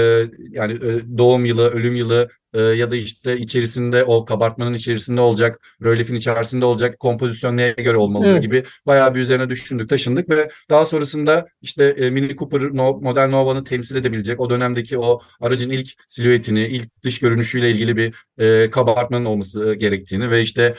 yani 0.50 0.80
doğum 1.18 1.44
yılı, 1.44 1.70
ölüm 1.70 1.94
yılı 1.94 2.28
ya 2.58 2.90
da 2.90 2.96
işte 2.96 3.38
içerisinde 3.38 4.04
o 4.04 4.24
kabartmanın 4.24 4.74
içerisinde 4.74 5.20
olacak, 5.20 5.60
rölyefin 5.82 6.14
içerisinde 6.14 6.64
olacak 6.64 6.98
kompozisyon 6.98 7.56
neye 7.56 7.72
göre 7.72 7.96
olmalı 7.96 8.26
evet. 8.26 8.42
gibi 8.42 8.64
bayağı 8.86 9.14
bir 9.14 9.20
üzerine 9.20 9.50
düşündük, 9.50 9.88
taşındık 9.88 10.28
ve 10.30 10.50
daha 10.70 10.86
sonrasında 10.86 11.46
işte 11.62 12.10
Mini 12.10 12.36
Cooper 12.36 12.60
model 13.00 13.28
Nova'nı 13.28 13.64
temsil 13.64 13.96
edebilecek 13.96 14.40
o 14.40 14.50
dönemdeki 14.50 14.98
o 14.98 15.20
aracın 15.40 15.70
ilk 15.70 15.88
silüetini, 16.06 16.66
ilk 16.66 17.02
dış 17.02 17.18
görünüşüyle 17.18 17.70
ilgili 17.70 17.96
bir 17.96 18.14
e, 18.38 18.70
kabartmanın 18.70 19.24
olması 19.24 19.74
gerektiğini 19.74 20.30
ve 20.30 20.42
işte 20.42 20.74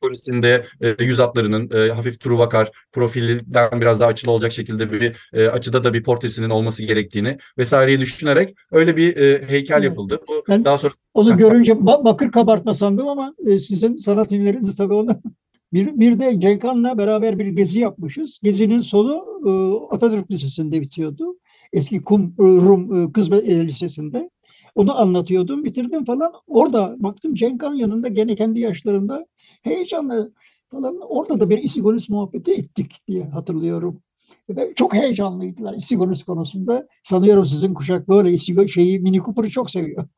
polisinde 0.00 0.66
e, 0.80 1.04
yüz 1.04 1.18
hatlarının 1.18 1.70
e, 1.74 1.92
hafif 1.92 2.20
truvakar 2.20 2.70
profilden 2.92 3.80
biraz 3.80 4.00
daha 4.00 4.08
açılı 4.08 4.30
olacak 4.30 4.52
şekilde 4.52 4.92
bir 4.92 5.16
e, 5.32 5.48
açıda 5.48 5.84
da 5.84 5.94
bir 5.94 6.02
portresinin 6.02 6.50
olması 6.50 6.82
gerektiğini 6.82 7.38
vesaireyi 7.58 8.00
düşünerek 8.00 8.54
öyle 8.72 8.96
bir 8.96 9.16
e, 9.16 9.48
heykel 9.48 9.82
yapıldı. 9.82 10.20
Bu 10.28 10.44
ben 10.48 10.64
daha 10.64 10.78
sonra 10.78 10.92
onu 11.14 11.38
görünce 11.38 11.86
bakır 11.86 12.30
kabartma 12.30 12.74
sandım 12.74 13.08
ama 13.08 13.34
e, 13.46 13.58
sizin 13.58 13.96
sanat 13.96 14.32
ünleriniz 14.32 14.76
tabii 14.76 14.94
onu 14.94 15.20
bir, 15.72 16.00
bir 16.00 16.18
de 16.18 16.40
Cenkhan'la 16.40 16.98
beraber 16.98 17.38
bir 17.38 17.46
gezi 17.46 17.78
yapmışız. 17.78 18.38
Gezinin 18.42 18.80
sonu 18.80 19.24
e, 19.46 19.50
Atatürk 19.94 20.30
Lisesi'nde 20.30 20.80
bitiyordu. 20.80 21.38
Eski 21.72 22.02
Kum 22.02 22.34
e, 22.38 22.42
Rum 22.42 23.04
e, 23.04 23.12
Kız 23.12 23.32
Lisesi'nde. 23.32 24.30
Onu 24.74 25.00
anlatıyordum, 25.00 25.64
bitirdim 25.64 26.04
falan. 26.04 26.32
Orada 26.46 26.96
baktım 26.98 27.34
Cenkhan 27.34 27.74
yanında 27.74 28.08
gene 28.08 28.36
kendi 28.36 28.60
yaşlarında 28.60 29.26
heyecanlı 29.62 30.32
falan. 30.68 31.00
Orada 31.00 31.40
da 31.40 31.50
bir 31.50 31.58
İsigonis 31.58 32.08
muhabbeti 32.08 32.52
ettik 32.52 32.92
diye 33.08 33.24
hatırlıyorum. 33.24 34.02
Ve 34.48 34.72
çok 34.74 34.94
heyecanlıydılar 34.94 35.74
İsigonis 35.74 36.22
konusunda. 36.22 36.86
Sanıyorum 37.04 37.46
sizin 37.46 37.74
kuşak 37.74 38.08
böyle 38.08 38.30
İsigo 38.32 38.68
şeyi 38.68 39.00
Mini 39.00 39.22
Cooper'ı 39.22 39.50
çok 39.50 39.70
seviyor. 39.70 40.08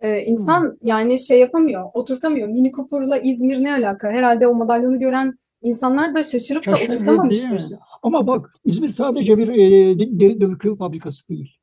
Ee, 0.00 0.20
insan 0.20 0.78
yani 0.82 1.26
şey 1.26 1.40
yapamıyor, 1.40 1.90
oturtamıyor. 1.94 2.48
Mini 2.48 2.72
Cooper'la 2.72 3.18
İzmir 3.18 3.64
ne 3.64 3.72
alaka? 3.72 4.08
Herhalde 4.08 4.46
o 4.46 4.54
madalyonu 4.54 4.98
gören 4.98 5.38
insanlar 5.62 6.14
da 6.14 6.22
şaşırıp 6.22 6.64
Şaşırır, 6.64 6.88
da 6.88 6.94
oturtamamıştır. 6.94 7.78
Ama 8.02 8.26
bak 8.26 8.54
İzmir 8.64 8.90
sadece 8.90 9.38
bir 9.38 9.48
e, 9.48 10.40
döküm 10.40 10.76
fabrikası 10.76 11.28
değil. 11.28 11.56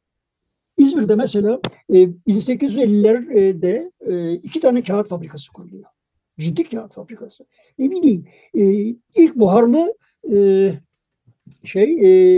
İzmir'de 0.77 1.15
mesela 1.15 1.59
e, 1.89 1.93
1850'lerde 2.03 3.91
e, 4.01 4.33
iki 4.33 4.59
tane 4.59 4.83
kağıt 4.83 5.07
fabrikası 5.07 5.51
kuruluyor. 5.53 5.83
Ciddi 6.39 6.63
kağıt 6.63 6.93
fabrikası. 6.93 7.45
Ne 7.77 7.91
bileyim 7.91 8.25
e, 8.53 8.63
ilk 9.15 9.35
buharlı 9.35 9.93
e, 10.33 10.37
şey 11.63 11.89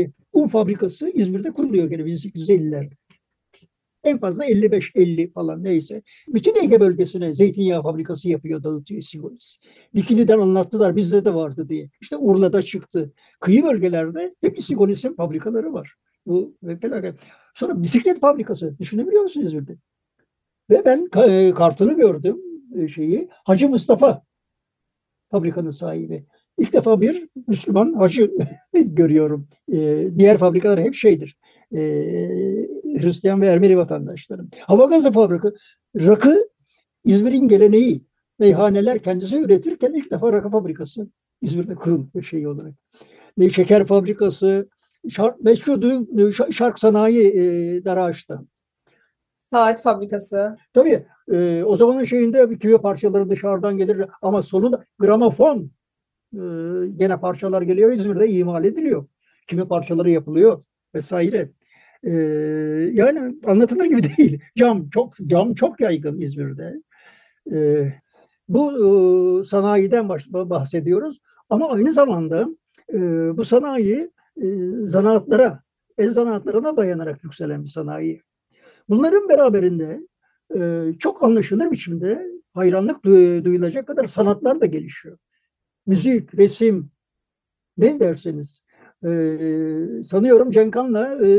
e, 0.01 0.07
un 0.33 0.47
fabrikası 0.47 1.09
İzmir'de 1.09 1.51
kuruluyor 1.51 1.89
gene 1.89 2.01
1850'lerde. 2.01 2.91
En 4.03 4.19
fazla 4.19 4.45
55-50 4.45 5.31
falan 5.31 5.63
neyse. 5.63 6.01
Bütün 6.27 6.63
Ege 6.63 6.79
bölgesine 6.79 7.35
zeytinyağı 7.35 7.83
fabrikası 7.83 8.29
yapıyor, 8.29 8.63
dağıtıyor 8.63 9.01
Sigonis. 9.01 9.57
Dikili'den 9.95 10.39
anlattılar, 10.39 10.95
bizde 10.95 11.25
de 11.25 11.33
vardı 11.33 11.69
diye. 11.69 11.89
İşte 12.01 12.17
Urla'da 12.17 12.61
çıktı. 12.61 13.13
Kıyı 13.39 13.63
bölgelerde 13.63 14.35
hep 14.41 14.63
Sigonis'in 14.63 15.13
fabrikaları 15.13 15.73
var. 15.73 15.93
Bu 16.25 16.57
felaket. 16.81 17.15
Sonra 17.55 17.81
bisiklet 17.81 18.19
fabrikası. 18.19 18.77
Düşünebiliyor 18.79 19.23
musunuz 19.23 19.47
İzmir'de? 19.47 19.77
Ve 20.69 20.85
ben 20.85 21.09
e, 21.27 21.53
kartını 21.53 21.93
gördüm 21.93 22.50
şeyi. 22.95 23.29
Hacı 23.31 23.69
Mustafa 23.69 24.23
fabrikanın 25.31 25.71
sahibi. 25.71 26.25
İlk 26.57 26.73
defa 26.73 27.01
bir 27.01 27.27
Müslüman 27.47 27.93
hacı 27.93 28.31
görüyorum. 28.73 29.47
E, 29.73 30.07
diğer 30.17 30.37
fabrikalar 30.37 30.79
hep 30.79 30.95
şeydir. 30.95 31.37
E, 31.75 31.79
Hristiyan 32.83 33.41
ve 33.41 33.47
Ermeni 33.47 33.77
vatandaşlarım. 33.77 34.49
Hava 34.59 34.85
gazı 34.85 35.11
fabrikası. 35.11 35.55
Rakı 35.95 36.49
İzmir'in 37.03 37.47
geleneği. 37.47 38.05
Meyhaneler 38.39 39.03
kendisi 39.03 39.41
üretirken 39.41 39.93
ilk 39.93 40.11
defa 40.11 40.31
rakı 40.31 40.49
fabrikası 40.49 41.07
İzmir'de 41.41 41.75
kurulmuş 41.75 42.29
şey 42.29 42.47
olarak. 42.47 42.73
Ne 43.37 43.49
şeker 43.49 43.87
fabrikası, 43.87 44.69
şark, 45.09 45.41
meşhur 45.41 46.03
şark 46.51 46.79
sanayi 46.79 47.27
e, 47.27 47.85
Daraağaç'ta. 47.85 48.43
Saat 49.51 49.81
fabrikası. 49.81 50.57
Tabii. 50.73 51.05
E, 51.31 51.63
o 51.63 51.75
zamanın 51.75 52.03
şeyinde 52.03 52.49
bir 52.49 52.59
kimi 52.59 52.77
parçaları 52.77 53.29
dışarıdan 53.29 53.77
gelir 53.77 54.05
ama 54.21 54.41
sonunda 54.41 54.85
gramofon 54.99 55.71
e, 56.33 56.41
gene 56.97 57.19
parçalar 57.19 57.61
geliyor 57.61 57.91
İzmir'de 57.91 58.29
imal 58.29 58.65
ediliyor. 58.65 59.05
Kimi 59.47 59.67
parçaları 59.67 60.09
yapılıyor 60.09 60.63
vesaire. 60.95 61.51
E, 62.03 62.11
yani 62.93 63.35
anlatılır 63.45 63.85
gibi 63.85 64.03
değil. 64.17 64.41
Cam 64.57 64.89
çok 64.89 65.13
cam 65.27 65.53
çok 65.53 65.79
yaygın 65.79 66.21
İzmir'de. 66.21 66.81
E, 67.51 67.87
bu 68.49 68.71
e, 68.71 69.45
sanayiden 69.45 70.09
bahsediyoruz. 70.33 71.19
Ama 71.49 71.71
aynı 71.71 71.93
zamanda 71.93 72.47
e, 72.93 72.99
bu 73.37 73.45
sanayi 73.45 74.11
e, 74.41 74.47
zanaatlara, 74.83 75.59
el 75.97 76.09
zanaatlarına 76.09 76.77
dayanarak 76.77 77.23
yükselen 77.23 77.63
bir 77.63 77.69
sanayi. 77.69 78.21
Bunların 78.91 79.29
beraberinde 79.29 79.99
e, 80.55 80.93
çok 80.99 81.23
anlaşılır 81.23 81.71
biçimde 81.71 82.27
hayranlık 82.53 83.03
duyulacak 83.45 83.87
kadar 83.87 84.05
sanatlar 84.05 84.61
da 84.61 84.65
gelişiyor. 84.65 85.17
Müzik, 85.85 86.35
resim, 86.35 86.91
ne 87.77 87.99
derseniz. 87.99 88.61
E, 89.03 89.09
sanıyorum 90.09 90.51
Cenkan'la 90.51 91.15
e, 91.15 91.29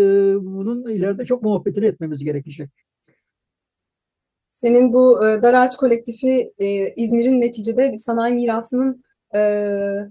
bunun 0.45 0.91
ileride 0.91 1.25
çok 1.25 1.43
muhabbetini 1.43 1.87
etmemiz 1.87 2.25
gerekecek. 2.25 2.71
Senin 4.51 4.93
bu 4.93 5.27
e, 5.27 5.43
Dar 5.43 5.55
Ağaç 5.55 5.77
Kolektifi 5.77 6.53
e, 6.59 6.95
İzmir'in 6.95 7.41
neticede 7.41 7.93
bir 7.93 7.99
sanayi 7.99 8.35
mirasının 8.35 9.05
e, 9.35 9.39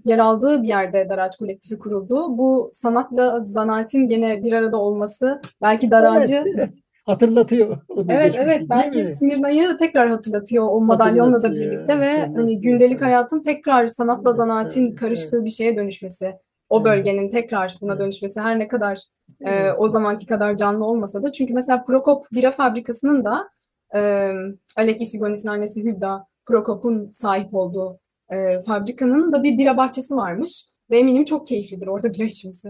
yer 0.04 0.18
aldığı 0.18 0.62
bir 0.62 0.68
yerde 0.68 1.08
Dar 1.08 1.18
Ağaç 1.18 1.36
Kolektifi 1.36 1.78
kuruldu. 1.78 2.38
Bu 2.38 2.70
sanatla 2.72 3.44
zanaatin 3.44 4.08
gene 4.08 4.44
bir 4.44 4.52
arada 4.52 4.76
olması 4.76 5.40
belki 5.62 5.90
Dar 5.90 6.04
Ağacı 6.04 6.44
evet 6.56 6.70
hatırlatıyor. 7.04 7.78
Evet 8.08 8.34
evet 8.38 8.62
belki 8.70 9.02
Smirna'yı 9.04 9.76
tekrar 9.78 10.10
hatırlatıyor 10.10 10.68
o 10.70 10.80
madalyonla 10.80 11.42
da 11.42 11.52
birlikte 11.52 12.00
ve 12.00 12.26
hani 12.36 12.60
gündelik 12.60 13.02
hayatın 13.02 13.42
tekrar 13.42 13.88
sanatla 13.88 14.32
zanaatin 14.32 14.94
karıştığı 14.94 15.44
bir 15.44 15.50
şeye 15.50 15.76
dönüşmesi. 15.76 16.34
O 16.68 16.84
bölgenin 16.84 17.30
tekrar 17.30 17.76
buna 17.80 18.00
dönüşmesi 18.00 18.40
her 18.40 18.58
ne 18.58 18.68
kadar 18.68 18.98
e, 19.40 19.70
o 19.72 19.88
zamanki 19.88 20.26
kadar 20.26 20.56
canlı 20.56 20.84
olmasa 20.84 21.22
da. 21.22 21.32
Çünkü 21.32 21.54
mesela 21.54 21.84
Prokop 21.84 22.26
bira 22.32 22.50
fabrikasının 22.50 23.24
da 23.24 23.48
e, 23.94 24.32
Alek 24.76 25.00
Isigonis'in 25.00 25.48
annesi 25.48 25.84
Hülda 25.84 26.26
Prokop'un 26.46 27.10
sahip 27.12 27.54
olduğu 27.54 27.98
e, 28.30 28.60
fabrikanın 28.62 29.32
da 29.32 29.42
bir 29.42 29.58
bira 29.58 29.76
bahçesi 29.76 30.16
varmış. 30.16 30.64
Ve 30.90 30.98
eminim 30.98 31.24
çok 31.24 31.46
keyiflidir 31.46 31.86
orada 31.86 32.14
bira 32.14 32.24
içmesi. 32.24 32.68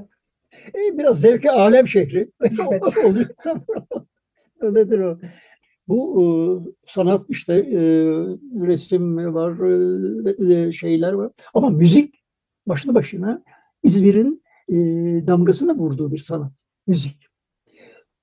E, 0.53 0.99
biraz 0.99 1.21
zevki 1.21 1.51
alem 1.51 1.89
şehri. 1.89 2.29
Evet. 2.41 2.83
Öyledir 4.67 4.99
o. 4.99 5.19
Bu 5.89 6.23
e, 6.23 6.25
sanat 6.93 7.27
işte 7.29 7.55
e, 7.55 7.81
resim 8.67 9.35
var, 9.35 9.53
e, 10.69 10.73
şeyler 10.73 11.13
var. 11.13 11.33
Ama 11.55 11.71
müzik 11.71 12.15
başlı 12.67 12.95
başına 12.95 13.43
İzmir'in 13.83 14.43
damgasını 15.27 15.75
vurduğu 15.79 16.13
bir 16.13 16.19
sanat. 16.19 16.53
Müzik. 16.87 17.27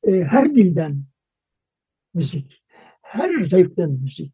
Her 0.05 0.55
dilden 0.55 1.03
müzik. 2.13 2.63
Her 3.01 3.45
zevkten 3.45 3.89
müzik. 3.89 4.33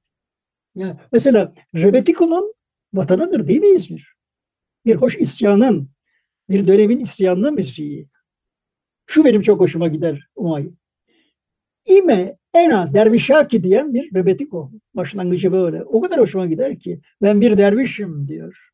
Yani 0.75 0.99
mesela 1.11 1.53
Rebetiko'nun 1.75 2.53
vatanıdır 2.93 3.47
değil 3.47 3.61
mi 3.61 3.75
İzmir? 3.75 4.15
Bir 4.85 4.95
hoş 4.95 5.15
isyanın, 5.15 5.89
bir 6.49 6.67
dönemin 6.67 6.99
isyanlı 6.99 7.51
müziği. 7.51 8.09
Şu 9.05 9.25
benim 9.25 9.41
çok 9.41 9.59
hoşuma 9.59 9.87
gider 9.87 10.27
Umay. 10.35 10.69
İme 11.85 12.37
ena 12.53 12.93
dervişaki 12.93 13.63
diyen 13.63 13.93
bir 13.93 14.15
rebetiko. 14.15 14.71
Başlangıcı 14.93 15.51
böyle. 15.51 15.83
O 15.83 16.01
kadar 16.01 16.19
hoşuma 16.19 16.45
gider 16.45 16.79
ki 16.79 16.99
ben 17.21 17.41
bir 17.41 17.57
dervişim 17.57 18.27
diyor. 18.27 18.71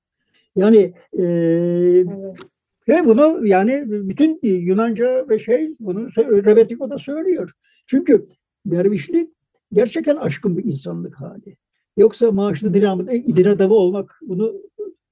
Yani 0.56 0.94
e, 1.18 1.24
evet. 1.24 2.08
Ve 2.88 3.06
bunu 3.06 3.48
yani 3.48 3.84
bütün 3.88 4.39
Yunanca 4.44 5.30
ve 5.30 5.39
şey 5.39 5.75
bunu 5.80 6.10
Rebetiko 6.18 6.89
da 6.89 6.98
söylüyor. 6.98 7.51
Çünkü 7.88 8.27
dervişlik 8.65 9.30
gerçekten 9.74 10.15
aşkın 10.15 10.58
bir 10.58 10.63
insanlık 10.63 11.15
hali. 11.15 11.58
Yoksa 11.98 12.32
maaşlı 12.32 12.74
dinamın 12.74 13.08
din 13.08 13.46
adamı 13.46 13.74
olmak 13.74 14.20
bunu 14.22 14.53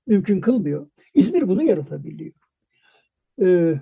mümkün 0.08 0.41
kılmıyor. 0.41 0.88
İzmir 1.13 1.48
bunu 1.48 1.63
yaratabiliyor. 1.63 2.34
Ee, 3.41 3.82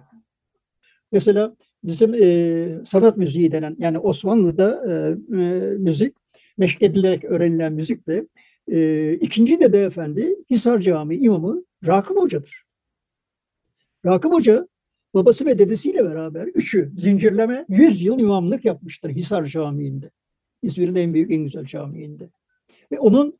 mesela 1.12 1.56
bizim 1.88 2.13
e, 2.13 2.86
sanat 2.86 3.17
müziği 3.17 3.51
denen 3.51 3.75
yani 3.79 4.00
Osmanlı'da 4.00 4.84
e, 4.88 4.91
e, 5.38 5.72
müzik 5.77 6.15
meşk 6.58 6.82
edilerek 6.82 7.24
öğrenilen 7.24 7.74
müzik 7.74 8.08
de 8.08 8.27
e, 8.72 9.13
ikinci 9.13 9.60
de 9.60 9.74
beyefendi 9.74 10.36
Hisar 10.50 10.79
Camii 10.79 11.17
imamı 11.17 11.63
Rakım 11.88 12.17
Hoca'dır. 12.17 12.63
Rakım 14.06 14.34
Hoca 14.34 14.67
babası 15.13 15.46
ve 15.46 15.60
dedesiyle 15.60 16.03
beraber 16.03 16.48
üçü 16.48 16.91
zincirleme 16.98 17.65
100 17.70 18.01
yıl 18.01 18.20
imamlık 18.20 18.65
yapmıştır 18.65 19.10
Hisar 19.10 19.46
Camii'nde. 19.46 20.12
İzmir'in 20.62 20.96
en 20.96 21.13
büyük 21.13 21.32
en 21.32 21.44
güzel 21.44 21.65
camiinde. 21.65 22.29
Ve 22.91 23.00
onun 23.00 23.39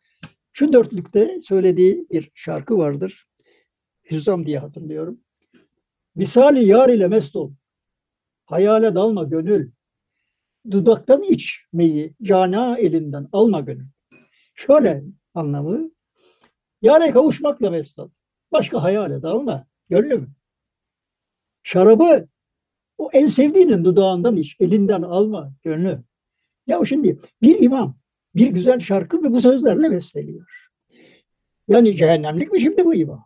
şu 0.54 0.74
dörtlükte 0.74 1.40
söylediği 1.44 2.08
bir 2.12 2.32
şarkı 2.34 2.78
vardır. 2.78 3.26
Hüzzam 4.12 4.46
diye 4.46 4.60
hatırlıyorum. 4.60 5.20
Misali 6.16 6.66
yar 6.66 6.90
ile 6.90 7.08
mest 7.08 7.36
ol. 7.36 7.52
Hayale 8.48 8.96
dalma 8.96 9.24
gönül. 9.24 9.72
Dudaktan 10.72 11.24
içmeyi 11.24 12.14
cana 12.24 12.78
elinden 12.78 13.28
alma 13.32 13.62
gönül. 13.62 13.86
Şöyle 14.56 15.04
anlamı. 15.34 15.92
Yare 16.82 17.12
kavuşmakla 17.12 17.70
mest 17.70 18.00
ol. 18.00 18.10
Başka 18.52 18.84
hayale 18.84 19.22
dalma. 19.22 19.68
Gönlüm. 19.90 20.30
Şarabı 21.64 22.28
o 22.98 23.10
en 23.14 23.28
sevdiğinin 23.28 23.86
dudağından 23.86 24.38
iç. 24.38 24.56
Elinden 24.60 25.02
alma 25.02 25.52
gönlüm. 25.64 26.04
Ya 26.68 26.86
şimdi 26.86 27.20
bir 27.42 27.60
imam 27.60 27.98
bir 28.36 28.48
güzel 28.48 28.80
şarkı 28.80 29.24
ve 29.24 29.32
bu 29.32 29.42
sözlerle 29.42 29.92
besteliyor. 29.92 30.70
Yani 31.68 31.96
cehennemlik 31.96 32.52
mi 32.52 32.62
şimdi 32.62 32.86
bu 32.86 32.96
imam? 32.96 33.26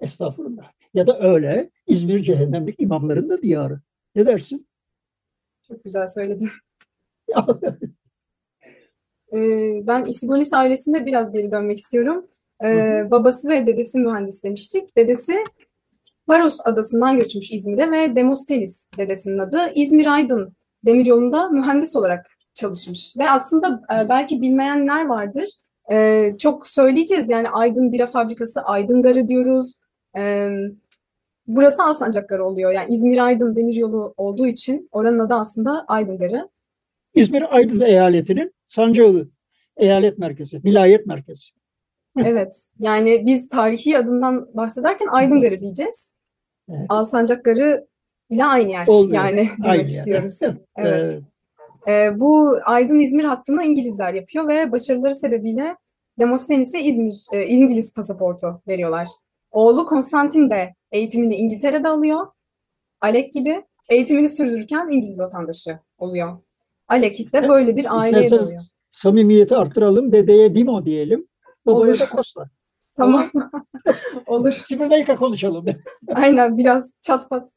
Estağfurullah. 0.00 0.72
Ya 0.94 1.06
da 1.06 1.20
öyle 1.20 1.70
İzmir 1.86 2.22
cehennemlik 2.22 2.80
imamların 2.80 3.28
da 3.28 3.42
diyarı. 3.42 3.80
Ne 4.14 4.26
dersin? 4.26 4.66
Çok 5.68 5.84
güzel 5.84 6.06
söyledin. 6.06 6.50
ee, 9.32 9.86
ben 9.86 10.04
Isigonis 10.04 10.52
ailesinde 10.52 11.06
biraz 11.06 11.32
geri 11.32 11.52
dönmek 11.52 11.78
istiyorum. 11.78 12.26
Ee, 12.64 13.02
babası 13.10 13.48
ve 13.48 13.66
dedesi 13.66 13.98
mühendis 13.98 14.44
demiştik. 14.44 14.96
Dedesi 14.96 15.44
Paros 16.26 16.60
adasından 16.64 17.18
göçmüş 17.18 17.52
İzmir'e 17.52 17.90
ve 17.90 18.16
Demostenis 18.16 18.90
dedesinin 18.98 19.38
adı. 19.38 19.72
İzmir-Aydın 19.74 20.56
demiryolunda 20.86 21.48
mühendis 21.48 21.96
olarak 21.96 22.26
çalışmış. 22.54 23.14
Ve 23.18 23.30
aslında 23.30 23.82
e, 23.94 24.08
belki 24.08 24.42
bilmeyenler 24.42 25.06
vardır. 25.06 25.50
E, 25.92 26.30
çok 26.38 26.68
söyleyeceğiz 26.68 27.30
yani 27.30 27.48
Aydın 27.48 27.92
Bira 27.92 28.06
Fabrikası, 28.06 28.60
Aydın 28.60 29.02
Garı 29.02 29.28
diyoruz. 29.28 29.78
E, 30.16 30.48
burası 31.46 31.82
Alsancak 31.82 32.28
Garı 32.28 32.44
oluyor. 32.44 32.72
Yani 32.72 32.94
İzmir-Aydın 32.94 33.56
demiryolu 33.56 34.14
olduğu 34.16 34.46
için 34.46 34.88
oranın 34.92 35.18
adı 35.18 35.34
aslında 35.34 35.84
Aydın 35.88 36.18
Garı. 36.18 36.48
İzmir 37.14 37.56
Aydın 37.56 37.80
eyaletinin 37.80 38.54
Sancağı 38.68 39.28
eyalet 39.76 40.18
merkezi, 40.18 40.64
vilayet 40.64 41.06
merkezi. 41.06 41.44
Evet. 42.24 42.68
Yani 42.78 43.22
biz 43.26 43.48
tarihi 43.48 43.98
adından 43.98 44.56
bahsederken 44.56 45.06
Aydın 45.06 45.40
Garı 45.40 45.60
diyeceğiz. 45.60 46.14
Evet. 46.68 46.86
Alsancak 46.88 47.44
Garı 47.44 47.86
ile 48.30 48.44
aynı 48.44 48.70
yer. 48.70 48.86
Olmuyor. 48.88 49.24
Yani 49.24 49.36
demek 49.36 49.50
aynı 49.62 49.82
istiyoruz. 49.82 50.42
Yer. 50.42 50.54
evet. 50.76 51.20
E, 51.88 52.20
bu 52.20 52.58
Aydın 52.64 52.98
İzmir 52.98 53.24
hattını 53.24 53.64
İngilizler 53.64 54.14
yapıyor 54.14 54.48
ve 54.48 54.72
başarıları 54.72 55.14
sebebiyle 55.14 55.76
Demosthenes'e 56.18 56.80
İzmir 56.80 57.26
e, 57.32 57.46
İngiliz 57.46 57.94
pasaportu 57.94 58.62
veriyorlar. 58.68 59.08
Oğlu 59.50 59.86
Konstantin 59.86 60.50
de 60.50 60.74
eğitimini 60.94 61.34
İngiltere'de 61.36 61.88
alıyor. 61.88 62.26
Alek 63.00 63.32
gibi 63.32 63.64
eğitimini 63.88 64.28
sürdürürken 64.28 64.88
İngiliz 64.90 65.20
vatandaşı 65.20 65.78
oluyor. 65.98 66.38
Alek 66.88 67.32
de 67.32 67.48
böyle 67.48 67.76
bir 67.76 68.00
aileye 68.00 68.30
doğuyor. 68.30 68.62
Samimiyeti 68.90 69.56
arttıralım. 69.56 70.12
Dedeye 70.12 70.54
Dimo 70.54 70.86
diyelim. 70.86 71.28
Babaya 71.66 71.90
Olur. 71.90 72.00
da 72.00 72.06
Costa. 72.06 72.50
Tamam. 72.96 73.30
Olur. 74.26 74.52
Simirneyka 74.52 75.16
konuşalım. 75.16 75.66
Aynen 76.14 76.58
biraz 76.58 76.94
çatpat. 77.02 77.50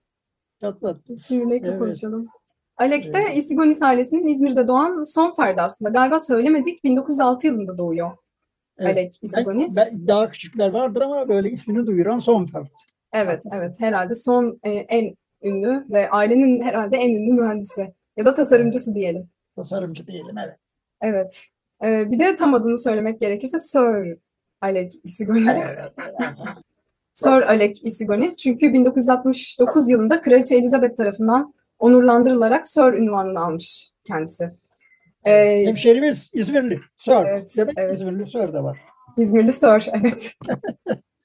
Çatpat. 0.62 0.97
Simirneyka 1.15 1.67
evet. 1.67 1.80
konuşalım. 1.80 2.28
Alek 2.78 3.13
de 3.13 3.17
evet. 3.28 3.38
Isigonis 3.38 3.82
ailesinin 3.82 4.28
İzmir'de 4.28 4.67
doğan 4.67 5.04
son 5.04 5.32
ferdi 5.32 5.62
aslında. 5.62 5.91
Galiba 5.91 6.19
söylemedik 6.19 6.84
1906 6.84 7.47
yılında 7.47 7.78
doğuyor 7.78 8.12
evet. 8.78 8.97
Alek 8.97 9.13
Isigonis. 9.23 9.78
Ben, 9.78 9.89
ben, 9.91 10.08
daha 10.08 10.30
küçükler 10.30 10.69
vardır 10.69 11.02
ama 11.02 11.30
böyle 11.30 11.50
ismini 11.50 11.88
duyuran 11.88 12.19
son 12.19 12.45
fert. 12.45 12.71
Evet, 13.13 13.43
evet. 13.54 13.76
Herhalde 13.80 14.15
son 14.15 14.60
e, 14.63 14.70
en 14.70 15.15
ünlü 15.43 15.86
ve 15.89 16.10
ailenin 16.10 16.62
herhalde 16.62 16.98
en 16.98 17.10
ünlü 17.10 17.34
mühendisi 17.34 17.93
ya 18.17 18.26
da 18.26 18.36
tasarımcısı 18.36 18.96
diyelim. 18.96 19.30
Tasarımcı 19.56 20.08
diyelim, 20.08 20.38
evet. 20.38 20.58
Evet. 21.02 21.48
Ee, 21.84 22.12
bir 22.12 22.20
de 22.20 22.36
tam 22.36 22.54
adını 22.54 22.78
söylemek 22.78 23.20
gerekirse 23.20 23.60
Sir 23.60 24.17
Alek 24.62 24.91
Isigonis. 25.04 25.78
Sir 27.13 27.41
Alek 27.41 27.86
Isigonis 27.86 28.38
çünkü 28.38 28.74
1969 28.74 29.89
yılında 29.89 30.22
Kraliçe 30.22 30.56
Elizabeth 30.56 30.98
tarafından 30.98 31.54
onurlandırılarak 31.80 32.67
Sir 32.67 32.93
ünvanını 32.93 33.39
almış 33.39 33.91
kendisi. 34.04 34.52
Ee, 35.26 35.63
Hemşerimiz 35.65 36.30
İzmirli, 36.34 36.80
Sir. 36.98 37.26
Evet, 37.28 37.54
Demek 37.58 37.74
evet. 37.78 38.02
İzmirli 38.02 38.30
Sir 38.30 38.54
de 38.54 38.63
var. 38.63 38.80
İzmirli 39.17 39.54
Sir, 39.54 39.89
evet. 39.93 40.36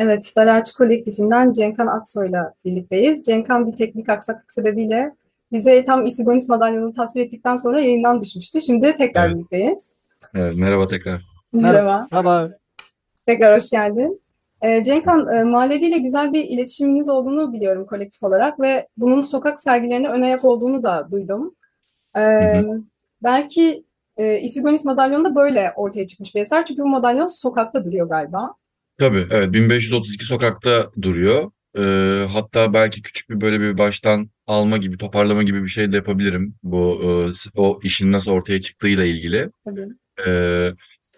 evet, 0.00 0.32
Darağaç 0.36 0.72
Kolektifinden 0.72 1.52
Cenkan 1.52 1.86
Aksoy'la 1.86 2.54
birlikteyiz. 2.64 3.22
Cenkan 3.22 3.66
bir 3.66 3.76
teknik 3.76 4.08
aksaklık 4.08 4.52
sebebiyle 4.52 5.10
bize 5.52 5.84
tam 5.84 6.06
Isigonis 6.06 6.48
madalyonunu 6.48 6.92
tasvir 6.92 7.20
ettikten 7.20 7.56
sonra 7.56 7.82
yayından 7.82 8.20
düşmüştü. 8.20 8.60
Şimdi 8.60 8.94
tekrar 8.94 9.26
evet. 9.26 9.36
birlikteyiz. 9.36 9.92
Evet, 10.34 10.56
merhaba 10.56 10.86
tekrar. 10.86 11.22
Merhaba. 11.52 12.08
Merhaba. 12.12 12.50
Tekrar 13.26 13.56
hoş 13.56 13.70
geldin. 13.70 14.22
E, 14.62 14.84
Cenkhan, 14.84 15.36
e, 15.36 15.44
mahalleliyle 15.44 15.98
güzel 15.98 16.32
bir 16.32 16.44
iletişiminiz 16.44 17.08
olduğunu 17.08 17.52
biliyorum 17.52 17.86
kolektif 17.86 18.22
olarak 18.22 18.60
ve 18.60 18.88
bunun 18.96 19.20
sokak 19.20 19.60
sergilerine 19.60 20.08
ön 20.08 20.22
ayak 20.22 20.44
olduğunu 20.44 20.82
da 20.82 21.10
duydum. 21.10 21.54
E, 22.16 22.20
hı 22.20 22.58
hı. 22.58 22.82
Belki 23.22 23.84
e, 24.16 24.38
Isigonis 24.40 24.84
madalyonu 24.84 25.24
da 25.24 25.34
böyle 25.34 25.72
ortaya 25.76 26.06
çıkmış 26.06 26.34
bir 26.34 26.40
eser 26.40 26.64
çünkü 26.64 26.82
bu 26.82 26.88
madalyon 26.88 27.26
sokakta 27.26 27.84
duruyor 27.84 28.08
galiba. 28.08 28.54
Tabii, 29.00 29.26
evet 29.30 29.52
1532 29.52 30.24
sokakta 30.24 30.90
duruyor. 31.02 31.50
E, 31.78 31.82
hatta 32.26 32.74
belki 32.74 33.02
küçük 33.02 33.30
bir 33.30 33.40
böyle 33.40 33.60
bir 33.60 33.78
baştan 33.78 34.30
alma 34.46 34.76
gibi, 34.76 34.96
toparlama 34.96 35.42
gibi 35.42 35.62
bir 35.62 35.68
şey 35.68 35.92
de 35.92 35.96
yapabilirim. 35.96 36.54
Bu 36.62 37.00
e, 37.04 37.10
o 37.60 37.80
işin 37.82 38.12
nasıl 38.12 38.30
ortaya 38.30 38.60
çıktığıyla 38.60 39.04
ilgili. 39.04 39.50
Tabii. 39.64 39.86
E, 40.26 40.32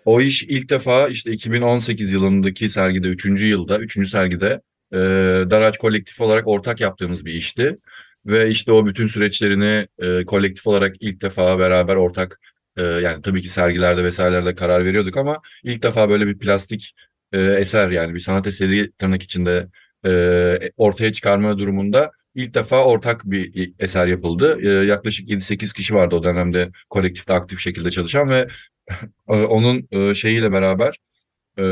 o 0.04 0.20
iş 0.20 0.42
ilk 0.42 0.70
defa 0.70 1.08
işte 1.08 1.32
2018 1.32 2.12
yılındaki 2.12 2.68
sergide, 2.68 3.08
3. 3.08 3.46
yılda, 3.46 3.78
3. 3.78 4.08
sergide 4.08 4.60
e, 4.92 4.98
Daraç 5.50 5.78
kolektif 5.78 6.20
olarak 6.20 6.48
ortak 6.48 6.80
yaptığımız 6.80 7.24
bir 7.24 7.34
işti. 7.34 7.78
Ve 8.26 8.50
işte 8.50 8.72
o 8.72 8.86
bütün 8.86 9.06
süreçlerini 9.06 9.86
e, 9.98 10.24
kolektif 10.24 10.66
olarak 10.66 10.96
ilk 11.00 11.20
defa 11.22 11.58
beraber 11.58 11.96
ortak 11.96 12.40
e, 12.76 12.82
yani 12.82 13.22
tabii 13.22 13.42
ki 13.42 13.48
sergilerde 13.48 14.04
vesairelerde 14.04 14.54
karar 14.54 14.84
veriyorduk 14.84 15.16
ama 15.16 15.40
ilk 15.64 15.82
defa 15.82 16.08
böyle 16.10 16.26
bir 16.26 16.38
plastik 16.38 16.94
e, 17.32 17.40
eser 17.40 17.90
yani 17.90 18.14
bir 18.14 18.20
sanat 18.20 18.46
eseri 18.46 18.92
tırnak 18.92 19.22
içinde 19.22 19.68
e, 20.06 20.70
ortaya 20.76 21.12
çıkarma 21.12 21.58
durumunda 21.58 22.10
ilk 22.34 22.54
defa 22.54 22.84
ortak 22.84 23.24
bir 23.24 23.72
eser 23.78 24.06
yapıldı. 24.06 24.58
E, 24.62 24.86
yaklaşık 24.86 25.30
7-8 25.30 25.74
kişi 25.74 25.94
vardı 25.94 26.16
o 26.16 26.24
dönemde 26.24 26.70
kolektifte 26.90 27.34
aktif 27.34 27.60
şekilde 27.60 27.90
çalışan 27.90 28.30
ve 28.30 28.48
onun 29.26 29.88
e, 29.90 30.14
şeyiyle 30.14 30.52
beraber 30.52 30.96
e, 31.58 31.64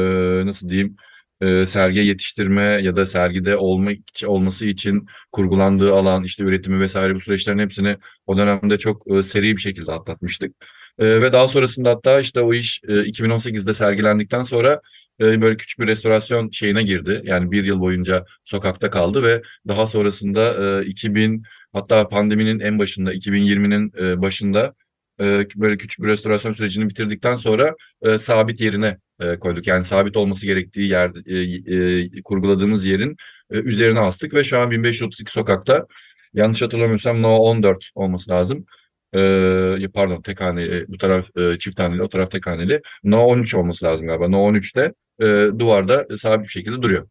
nasıl 0.46 0.68
diyeyim 0.68 0.96
e, 1.40 1.66
sergiye 1.66 2.05
yetiştirme 2.05 2.62
ya 2.62 2.96
da 2.96 3.07
sergide 3.07 3.57
olma, 3.57 3.90
olması 4.27 4.64
için 4.64 5.07
kurgulandığı 5.33 5.94
alan 5.94 6.25
işte 6.25 6.44
üretimi 6.44 6.81
vesaire 6.81 7.14
bu 7.14 7.20
süreçlerin 7.20 7.59
hepsini 7.59 7.96
o 8.27 8.38
dönemde 8.38 8.79
çok 8.79 9.07
seri 9.25 9.57
bir 9.57 9.61
şekilde 9.61 9.92
atlatmıştık. 9.92 10.55
Ve 10.99 11.33
daha 11.33 11.49
sonrasında 11.49 11.90
hatta 11.90 12.20
işte 12.20 12.40
o 12.40 12.55
iş 12.55 12.81
2018'de 12.83 13.75
sergilendikten 13.75 14.42
sonra 14.42 14.81
böyle 15.21 15.57
küçük 15.57 15.81
bir 15.81 15.87
restorasyon 15.87 16.51
şeyine 16.51 16.83
girdi. 16.83 17.21
Yani 17.25 17.51
bir 17.51 17.65
yıl 17.65 17.81
boyunca 17.81 18.25
sokakta 18.45 18.91
kaldı 18.91 19.23
ve 19.23 19.43
daha 19.69 19.87
sonrasında 19.87 20.85
2000 20.85 21.43
hatta 21.73 22.09
pandeminin 22.09 22.61
en 22.61 22.79
başında 22.79 23.15
2020'nin 23.15 23.93
başında 24.23 24.75
e, 25.21 25.47
böyle 25.57 25.77
küçük 25.77 26.05
bir 26.05 26.09
restorasyon 26.09 26.53
sürecini 26.53 26.89
bitirdikten 26.89 27.37
sonra 27.37 27.75
e, 28.03 28.19
sabit 28.19 28.61
yerine 28.61 28.99
e, 29.21 29.39
koyduk. 29.39 29.67
Yani 29.67 29.85
sabit 29.85 30.17
olması 30.17 30.47
gerektiği 30.47 30.89
yer 30.91 31.11
e, 31.27 32.17
e, 32.19 32.23
kurguladığımız 32.23 32.85
yerin 32.85 33.17
e, 33.51 33.59
üzerine 33.59 34.01
astık 34.01 34.35
ve 34.35 34.45
şu 34.45 34.59
an 34.59 34.71
1532 34.71 35.33
sokakta 35.33 35.87
yanlış 36.35 36.63
hatırlamıyorsam 36.63 37.23
No 37.23 37.37
14 37.37 37.91
olması 37.95 38.31
lazım. 38.31 38.67
E, 39.15 39.89
pardon 39.95 40.23
tek 40.23 40.41
haneli 40.41 40.85
bu 40.89 40.99
taraf 40.99 41.37
e, 41.37 41.59
çift 41.59 41.81
haneli 41.81 42.03
o 42.03 42.09
taraf 42.09 42.31
tek 42.31 42.47
haneli. 42.47 42.81
No 43.05 43.21
13 43.27 43.55
olması 43.55 43.85
lazım 43.85 44.07
galiba. 44.07 44.29
No 44.29 44.39
13'te 44.39 44.93
e, 45.21 45.59
duvarda 45.59 46.07
sabit 46.19 46.45
bir 46.45 46.53
şekilde 46.53 46.83
duruyor. 46.83 47.07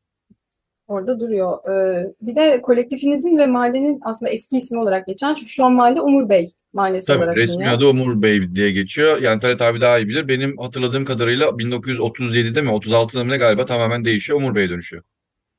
Orada 0.87 1.19
duruyor. 1.19 1.69
Ee, 1.69 2.13
bir 2.21 2.35
de 2.35 2.61
kolektifinizin 2.61 3.37
ve 3.37 3.45
mahallenin 3.45 3.99
aslında 4.03 4.31
eski 4.31 4.57
ismi 4.57 4.79
olarak 4.79 5.07
geçen 5.07 5.33
çünkü 5.33 5.49
şu 5.49 5.65
an 5.65 5.73
mahalle 5.73 6.01
Umur 6.01 6.29
Bey 6.29 6.49
Mahallesi 6.73 7.07
Tabii 7.07 7.17
olarak 7.17 7.37
resmi 7.37 7.59
biliniyor. 7.59 7.77
adı 7.77 7.87
Umur 7.87 8.21
Bey 8.21 8.55
diye 8.55 8.71
geçiyor. 8.71 9.21
Yani 9.21 9.41
Talat 9.41 9.61
abi 9.61 9.81
daha 9.81 9.99
iyi 9.99 10.07
bilir. 10.07 10.27
Benim 10.27 10.57
hatırladığım 10.57 11.05
kadarıyla 11.05 11.45
1937'de 11.45 12.61
mi 12.61 12.69
36'da 12.69 13.23
mı 13.23 13.31
ne 13.31 13.37
galiba 13.37 13.65
tamamen 13.65 14.05
değişiyor. 14.05 14.39
Umur 14.39 14.55
Bey'e 14.55 14.69
dönüşüyor. 14.69 15.03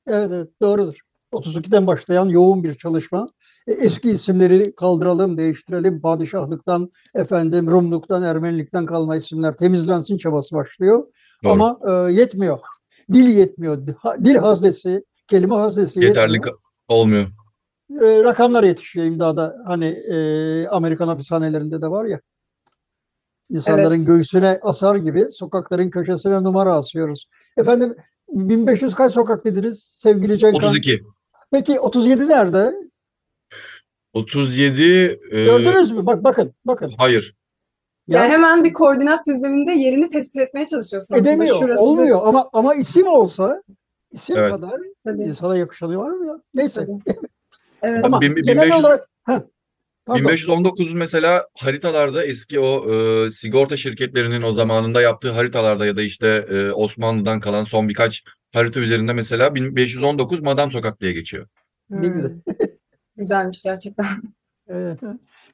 Evet, 0.07 0.31
evet 0.35 0.49
doğrudur. 0.63 0.95
32'den 1.33 1.87
başlayan 1.87 2.29
yoğun 2.29 2.65
bir 2.65 2.75
çalışma. 2.75 3.29
E, 3.67 3.73
Eski 3.73 4.11
isimleri 4.11 4.75
kaldıralım, 4.75 5.39
değiştirelim. 5.39 6.01
Padişahlıktan, 6.01 6.91
efendim 7.15 7.71
Rumluktan, 7.71 8.23
Ermenilikten 8.23 8.87
kalma 8.87 9.17
isimler 9.17 9.57
temizlensin 9.57 10.19
çabası 10.19 10.55
başlıyor. 10.55 11.05
Doğru. 11.45 11.53
Ama 11.53 11.79
e, 11.89 12.13
yetmiyor. 12.13 12.59
Dil 13.13 13.29
yetmiyor. 13.29 13.87
Dil 14.25 14.35
haznesi, 14.35 15.05
kelime 15.29 15.55
haznesi 15.55 16.01
Yeterli 16.05 16.33
yetmiyor. 16.35 16.59
olmuyor. 16.89 17.27
E, 18.03 18.23
rakamlar 18.25 18.65
yetişiyor 18.65 19.07
imdada. 19.07 19.57
Hani 19.67 19.87
e, 19.87 20.67
Amerikan 20.69 21.09
hapishanelerinde 21.09 21.83
de 21.83 21.89
var 21.91 22.05
ya. 22.05 22.21
İnsanların 23.51 23.95
Evet. 23.95 24.07
göğsüne 24.07 24.59
asar 24.63 24.97
gibi 24.97 25.27
sokakların 25.33 25.91
köşesine 25.91 26.43
numara 26.43 26.73
asıyoruz. 26.73 27.27
Efendim 27.57 27.97
1500 28.29 28.95
kaç 28.95 29.13
sokak 29.13 29.45
dediniz 29.45 29.93
sevgili 29.97 30.39
Cenk 30.39 30.63
Han? 30.63 30.69
32. 30.69 31.03
Peki 31.53 31.81
37 31.81 32.29
nerede? 32.29 32.75
37 34.13 34.83
e, 35.31 35.45
Gördünüz 35.45 35.91
mü? 35.93 36.07
Bak 36.07 36.25
bakın 36.25 36.55
bakın. 36.65 36.95
hayır. 36.99 37.35
Ya, 38.11 38.21
Yani 38.23 38.33
hemen 38.33 38.65
bir 38.65 38.73
koordinat 38.73 39.27
düzleminde 39.27 39.73
yerini 39.73 40.09
tespit 40.09 40.41
etmeye 40.43 40.67
çalışıyorsun 40.67 41.15
aslında. 41.15 41.31
edemiyor. 41.31 41.57
Şurası 41.61 41.83
Olmuyor 41.83 42.19
ama 42.23 42.51
ama 42.53 42.75
isim 42.75 43.07
olsa 43.07 43.63
isim 44.13 44.37
Evet. 44.37 44.51
kadar 44.53 44.81
Tabii, 45.05 45.23
insana 45.23 45.57
yakışanı 45.57 45.99
var 45.99 46.11
mı 46.11 46.27
ya? 46.27 46.35
Neyse. 46.55 46.87
Evet. 47.83 48.05
Ama 48.05 48.21
Bin- 48.21 48.37
bin- 48.37 48.43
genel 48.43 48.63
1500 48.63 48.85
olarak 48.85 49.09
Heh, 49.27 49.41
pardon. 50.07 50.21
1519 50.21 50.93
mesela 50.93 51.47
haritalarda 51.59 52.25
eski 52.25 52.61
o 52.61 52.93
e, 52.95 53.31
sigorta 53.31 53.77
şirketlerinin 53.77 54.43
o 54.43 54.53
zamanında 54.53 55.03
yaptığı 55.03 55.31
haritalarda 55.31 55.87
ya 55.87 55.97
da 55.97 56.03
işte 56.03 56.47
e, 56.51 56.71
Osmanlı'dan 56.71 57.41
kalan 57.41 57.65
son 57.65 57.89
birkaç 57.89 58.25
harita 58.53 58.81
üzerinde 58.81 59.13
mesela 59.13 59.55
1519 59.55 60.41
Madam 60.41 60.71
Sokak 60.71 61.01
diye 61.01 61.13
geçiyor. 61.13 61.47
Ne 61.91 62.07
Hmm. 62.07 62.15
güzel. 62.15 62.33
Güzelmiş 63.17 63.63
gerçekten. 63.63 64.07
Evet. 64.73 64.99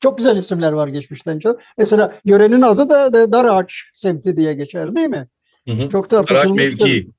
Çok 0.01 0.19
güzel 0.19 0.37
isimler 0.37 0.73
var 0.73 0.89
geçmişten 0.89 1.39
çok. 1.39 1.61
Mesela 1.79 2.15
yörenin 2.25 2.63
adı 2.63 2.89
da, 2.89 3.13
da 3.13 3.33
Darağaç 3.33 3.85
semti 3.95 4.37
diye 4.37 4.55
geçer 4.55 4.97
değil 4.97 5.09
mi? 5.09 5.29
Hı 5.69 5.73
hı. 5.75 5.89
Çok 5.89 6.11
tartışılmıştır. 6.11 6.85
mevki. 6.85 7.11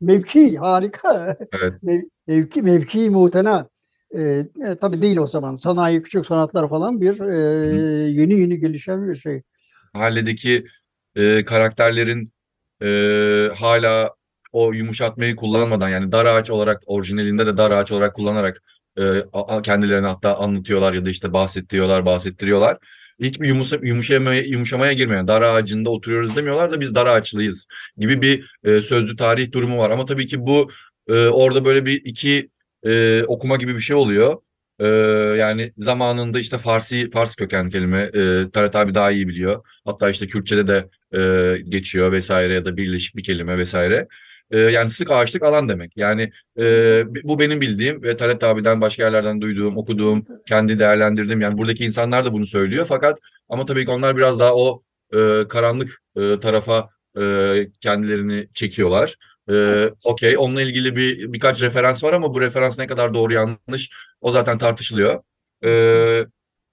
Mevki 0.00 0.58
harika. 0.58 1.36
Evet. 1.52 1.72
Mev- 1.82 2.08
Mevki, 2.26 2.62
mevki 2.62 3.10
muhtena. 3.10 3.68
Ee, 4.14 4.46
e, 4.66 4.74
tabii 4.80 5.02
değil 5.02 5.16
o 5.16 5.26
zaman. 5.26 5.54
Sanayi, 5.54 6.02
küçük 6.02 6.26
sanatlar 6.26 6.68
falan 6.68 7.00
bir 7.00 7.20
e, 7.20 7.38
yeni 8.10 8.40
yeni 8.40 8.60
gelişen 8.60 9.08
bir 9.08 9.14
şey. 9.14 9.42
mahalledeki 9.94 10.64
e, 11.16 11.44
karakterlerin 11.44 12.32
e, 12.82 12.88
hala 13.54 14.14
o 14.52 14.72
yumuşatmayı 14.72 15.36
kullanmadan 15.36 15.88
yani 15.88 16.12
dar 16.12 16.26
ağaç 16.26 16.50
olarak 16.50 16.82
orijinalinde 16.86 17.46
de 17.46 17.56
dar 17.56 17.70
ağaç 17.70 17.92
olarak 17.92 18.14
kullanarak 18.14 18.62
e, 18.98 19.24
kendilerini 19.62 20.06
hatta 20.06 20.36
anlatıyorlar 20.38 20.92
ya 20.92 21.04
da 21.04 21.10
işte 21.10 21.32
bahsettiriyorlar, 21.32 22.06
bahsettiriyorlar. 22.06 22.78
Hiçbir 23.20 23.48
yumuşa, 23.48 23.78
yumuşamaya, 23.82 24.42
yumuşamaya 24.42 24.92
girmeyen 24.92 25.28
dar 25.28 25.42
ağacında 25.42 25.90
oturuyoruz 25.90 26.36
demiyorlar 26.36 26.72
da 26.72 26.80
biz 26.80 26.94
dar 26.94 27.06
ağaçlıyız 27.06 27.66
gibi 27.98 28.22
bir 28.22 28.50
e, 28.64 28.82
sözlü 28.82 29.16
tarih 29.16 29.52
durumu 29.52 29.78
var. 29.78 29.90
Ama 29.90 30.04
tabii 30.04 30.26
ki 30.26 30.46
bu 30.46 30.70
e, 31.08 31.26
orada 31.28 31.64
böyle 31.64 31.86
bir 31.86 32.02
iki 32.04 32.50
e, 32.86 33.22
okuma 33.26 33.56
gibi 33.56 33.74
bir 33.74 33.80
şey 33.80 33.96
oluyor. 33.96 34.38
E, 34.78 34.86
yani 35.38 35.72
zamanında 35.76 36.40
işte 36.40 36.58
Farsi 36.58 37.10
Fars 37.10 37.36
kökenli 37.36 37.70
kelime 37.70 38.10
e, 38.14 38.50
Talat 38.52 38.76
abi 38.76 38.94
daha 38.94 39.10
iyi 39.10 39.28
biliyor. 39.28 39.64
Hatta 39.84 40.10
işte 40.10 40.26
Kürtçe'de 40.26 40.66
de 40.66 40.88
e, 41.18 41.58
geçiyor 41.68 42.12
vesaire 42.12 42.54
ya 42.54 42.64
da 42.64 42.76
birleşik 42.76 43.16
bir 43.16 43.22
kelime 43.22 43.58
vesaire. 43.58 44.08
E, 44.52 44.58
yani 44.58 44.90
sık 44.90 45.10
ağaçlık 45.10 45.42
alan 45.42 45.68
demek. 45.68 45.96
Yani 45.96 46.32
e, 46.58 47.04
bu 47.24 47.38
benim 47.38 47.60
bildiğim 47.60 48.02
ve 48.02 48.16
Talat 48.16 48.44
abiden 48.44 48.80
başka 48.80 49.02
yerlerden 49.02 49.40
duyduğum, 49.40 49.76
okuduğum, 49.76 50.26
kendi 50.46 50.78
değerlendirdiğim 50.78 51.40
yani 51.40 51.58
buradaki 51.58 51.84
insanlar 51.84 52.24
da 52.24 52.32
bunu 52.32 52.46
söylüyor. 52.46 52.86
Fakat 52.88 53.18
ama 53.48 53.64
tabii 53.64 53.84
ki 53.84 53.90
onlar 53.90 54.16
biraz 54.16 54.40
daha 54.40 54.56
o 54.56 54.82
e, 55.14 55.48
karanlık 55.48 56.02
e, 56.16 56.40
tarafa 56.40 56.88
e, 57.20 57.22
kendilerini 57.80 58.48
çekiyorlar. 58.54 59.16
E, 59.50 59.86
Okey, 60.04 60.38
onunla 60.38 60.62
ilgili 60.62 60.96
bir 60.96 61.32
birkaç 61.32 61.62
referans 61.62 62.04
var 62.04 62.12
ama 62.12 62.34
bu 62.34 62.40
referans 62.40 62.78
ne 62.78 62.86
kadar 62.86 63.14
doğru 63.14 63.32
yanlış 63.32 63.90
o 64.20 64.32
zaten 64.32 64.58
tartışılıyor. 64.58 65.22
E, 65.64 65.70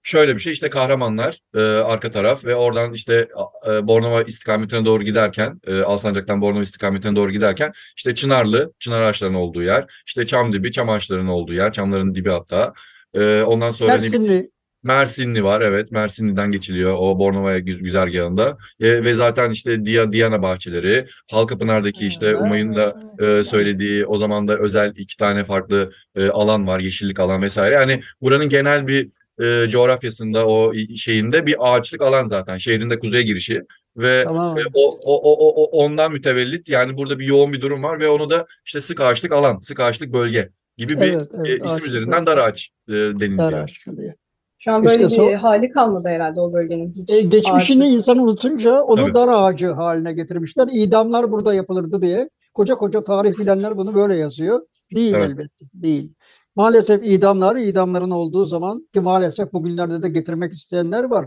şöyle 0.02 0.34
bir 0.34 0.40
şey 0.40 0.52
işte 0.52 0.70
kahramanlar 0.70 1.38
e, 1.54 1.60
arka 1.60 2.10
taraf 2.10 2.44
ve 2.44 2.54
oradan 2.54 2.92
işte 2.92 3.28
e, 3.68 3.86
Bornova 3.86 4.22
istikametine 4.22 4.84
doğru 4.84 5.02
giderken 5.02 5.60
e, 5.66 5.80
Alsancak'tan 5.80 6.40
Bornova 6.42 6.62
istikametine 6.62 7.16
doğru 7.16 7.30
giderken 7.30 7.72
işte 7.96 8.14
Çınarlı, 8.14 8.72
çınar 8.80 9.02
ağaçlarının 9.02 9.38
olduğu 9.38 9.62
yer, 9.62 9.84
işte 10.06 10.26
Çamdibi, 10.26 10.72
çam 10.72 10.88
ağaçlarının 10.88 11.28
olduğu 11.28 11.54
yer, 11.54 11.72
çamların 11.72 12.14
dibi 12.14 12.30
hatta. 12.30 12.72
E, 13.14 13.42
ondan 13.42 13.70
sonra 13.70 13.92
Mersinli. 13.92 14.50
Mersinli 14.82 15.44
var 15.44 15.60
evet. 15.60 15.90
Mersinli'den 15.90 16.52
geçiliyor 16.52 16.94
o 16.98 17.18
Bornova 17.18 17.58
gü- 17.58 17.82
güzergahında. 17.82 18.58
E, 18.80 19.04
ve 19.04 19.14
zaten 19.14 19.50
işte 19.50 19.84
Dia, 19.84 20.10
Diana 20.10 20.42
bahçeleri 20.42 21.06
Halkapınar'daki 21.30 22.06
işte 22.06 22.36
Umay'ın 22.36 22.76
da 22.76 23.00
e, 23.18 23.44
söylediği 23.44 24.06
o 24.06 24.16
zaman 24.16 24.46
da 24.48 24.58
özel 24.58 24.92
iki 24.96 25.16
tane 25.16 25.44
farklı 25.44 25.92
e, 26.16 26.28
alan 26.28 26.66
var 26.66 26.80
yeşillik 26.80 27.20
alan 27.20 27.42
vesaire. 27.42 27.74
Yani 27.74 28.00
buranın 28.20 28.48
genel 28.48 28.86
bir 28.86 29.08
e, 29.40 29.68
coğrafyasında 29.68 30.46
o 30.46 30.72
şeyinde 30.96 31.46
bir 31.46 31.56
ağaçlık 31.58 32.02
alan 32.02 32.26
zaten 32.26 32.58
şehrin 32.58 32.90
de 32.90 32.98
kuzey 32.98 33.22
girişi 33.22 33.62
ve 33.96 34.24
Tamam. 34.24 34.58
e, 34.58 34.62
o, 34.74 34.98
o, 35.04 35.16
o, 35.32 35.62
o, 35.62 35.84
ondan 35.84 36.12
mütevellit 36.12 36.68
yani 36.68 36.96
burada 36.96 37.18
bir 37.18 37.26
yoğun 37.26 37.52
bir 37.52 37.60
durum 37.60 37.82
var 37.82 38.00
ve 38.00 38.08
onu 38.08 38.30
da 38.30 38.46
işte 38.66 38.80
sık 38.80 39.00
ağaçlık 39.00 39.32
alan 39.32 39.58
sık 39.58 39.80
ağaçlık 39.80 40.12
bölge 40.12 40.50
gibi 40.76 41.00
bir 41.00 41.14
Evet, 41.14 41.28
evet, 41.34 41.46
e, 41.46 41.52
isim 41.54 41.66
ağaçlık 41.66 41.86
üzerinden 41.86 42.26
dar 42.26 42.38
ağaç 42.38 42.70
e, 42.88 42.92
deniliyor. 42.92 43.38
Darağaç 43.38 43.86
diye. 43.96 44.14
Şu 44.58 44.72
an 44.72 44.84
böyle 44.84 45.06
İşte 45.06 45.22
bir 45.22 45.28
so- 45.28 45.34
hali 45.34 45.70
kalmadı 45.70 46.08
herhalde 46.08 46.40
o 46.40 46.52
bölgenin 46.52 46.92
hiç. 46.92 47.12
E, 47.12 47.20
geçmişini 47.20 47.84
ağaçlık. 47.84 47.96
insan 47.96 48.18
unutunca 48.18 48.80
onu 48.80 49.00
Tabii. 49.00 49.14
dar 49.14 49.28
ağacı 49.28 49.66
haline 49.70 50.12
getirmişler. 50.12 50.68
İdamlar 50.72 51.32
burada 51.32 51.54
yapılırdı 51.54 52.02
diye. 52.02 52.30
Koca 52.54 52.74
koca 52.74 53.04
tarih 53.04 53.38
bilenler 53.38 53.76
bunu 53.76 53.94
böyle 53.94 54.16
yazıyor. 54.16 54.60
Değil 54.94 55.14
Evet. 55.14 55.28
elbette. 55.30 55.64
Değil. 55.74 56.12
Maalesef 56.60 57.06
idamlar, 57.06 57.56
idamların 57.56 58.10
olduğu 58.10 58.46
zaman 58.46 58.88
ki 58.94 59.00
maalesef 59.00 59.52
bugünlerde 59.52 60.02
de 60.02 60.08
getirmek 60.08 60.52
isteyenler 60.52 61.04
var. 61.04 61.26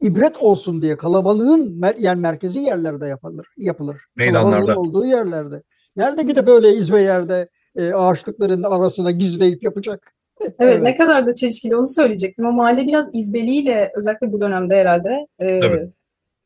İbret 0.00 0.36
olsun 0.36 0.82
diye 0.82 0.96
kalabalığın 0.96 1.80
mer- 1.80 2.00
yani 2.00 2.20
merkezi 2.20 2.58
yerlerde 2.58 3.06
yapılır. 3.06 3.46
yapılır. 3.56 3.96
Meydanlarda. 4.16 4.50
Kalabalığın 4.50 4.76
olduğu 4.76 5.06
yerlerde. 5.06 5.62
Nerede 5.96 6.22
gidip 6.22 6.46
böyle 6.46 6.74
izbe 6.74 7.02
yerde 7.02 7.48
e, 7.76 7.92
ağaçlıkların 7.92 8.62
arasına 8.62 9.10
gizleyip 9.10 9.62
yapacak? 9.62 10.14
Evet, 10.58 10.82
ne 10.82 10.96
kadar 10.96 11.26
da 11.26 11.34
çelişkili 11.34 11.76
onu 11.76 11.88
söyleyecektim. 11.88 12.46
O 12.46 12.52
mahalle 12.52 12.86
biraz 12.86 13.14
izbeliğiyle 13.14 13.92
özellikle 13.96 14.32
bu 14.32 14.40
dönemde 14.40 14.76
herhalde 14.76 15.26
e, 15.38 15.60
Tabii. 15.60 15.88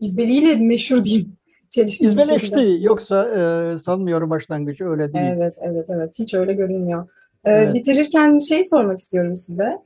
izbeliğiyle 0.00 0.56
meşhur 0.56 1.04
diyeyim. 1.04 1.36
Çelişkili. 1.70 2.08
İzbeleşti. 2.08 2.78
Yoksa 2.80 3.28
e, 3.28 3.78
sanmıyorum 3.78 4.30
başlangıcı 4.30 4.84
öyle 4.84 5.12
değil. 5.12 5.30
Evet, 5.36 5.56
evet, 5.62 5.86
evet. 5.90 6.14
Hiç 6.18 6.34
öyle 6.34 6.52
görünmüyor. 6.54 7.08
Ee, 7.44 7.50
Evet. 7.52 7.74
bitirirken 7.74 8.38
şey 8.38 8.64
sormak 8.64 8.98
istiyorum 8.98 9.36
size. 9.36 9.78